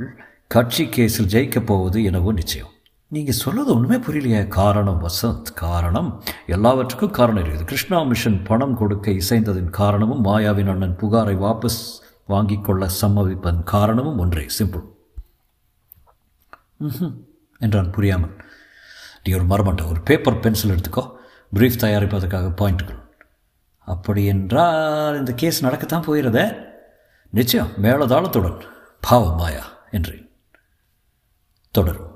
கட்சி 0.47 0.85
கேஸில் 0.85 1.31
ஜெயிக்கப் 1.33 1.65
போவது 1.65 2.03
எனவும் 2.03 2.33
நிச்சயம். 2.33 2.73
நீங்கள் 3.07 3.33
சொல்வது 3.33 3.75
ஒன்றுமே 3.75 3.97
புரியலையே. 4.05 4.47
காரணம் 4.47 5.07
வசந்த் 5.07 5.53
காரணம் 5.55 6.23
எல்லாவற்றுக்கும் 6.47 7.11
காரணம் 7.11 7.43
இருக்குது. 7.43 7.63
கிருஷ்ணா 7.63 8.01
மிஷன் 8.01 8.43
பணம் 8.43 8.77
கொடுக்க 8.77 9.11
இசைந்ததின் 9.11 9.69
காரணமும் 9.69 10.23
மாயாவின் 10.25 10.69
அண்ணன் 10.69 10.95
புகாரை 10.95 11.35
வாபஸ் 11.45 11.81
வாங்கிக் 12.25 12.63
கொள்ள 12.63 12.89
சம்மதிப்பதன் 13.01 13.63
காரணமும் 13.63 14.17
ஒன்றே. 14.17 14.45
சிம்பிள் 14.59 14.85
என்றான் 17.59 17.91
புரியாமல் 17.91 18.35
நீ 19.23 19.33
ஒரு 19.33 19.43
மரமட்ட 19.43 19.83
ஒரு 19.85 20.01
பேப்பர் 20.01 20.39
பென்சில் 20.39 20.71
எடுத்துக்கோ 20.71 21.11
ப்ரீஃப் 21.53 21.81
தயாரிப்பதற்காக 21.81 22.51
பாயிண்ட்டுகள் 22.55 23.07
அப்படி 23.77 24.25
என்றால் 24.25 25.17
இந்த 25.17 25.33
கேஸ் 25.33 25.65
நடக்கத்தான் 25.65 26.01
போகிறதே? 26.01 26.51
நிச்சயம் 27.29 27.69
மேலதாளத்துடன். 27.83 28.67
பாவம் 29.01 29.35
மாயா 29.35 29.65
என்றேன். 29.91 30.29
தொடரும். 31.71 32.08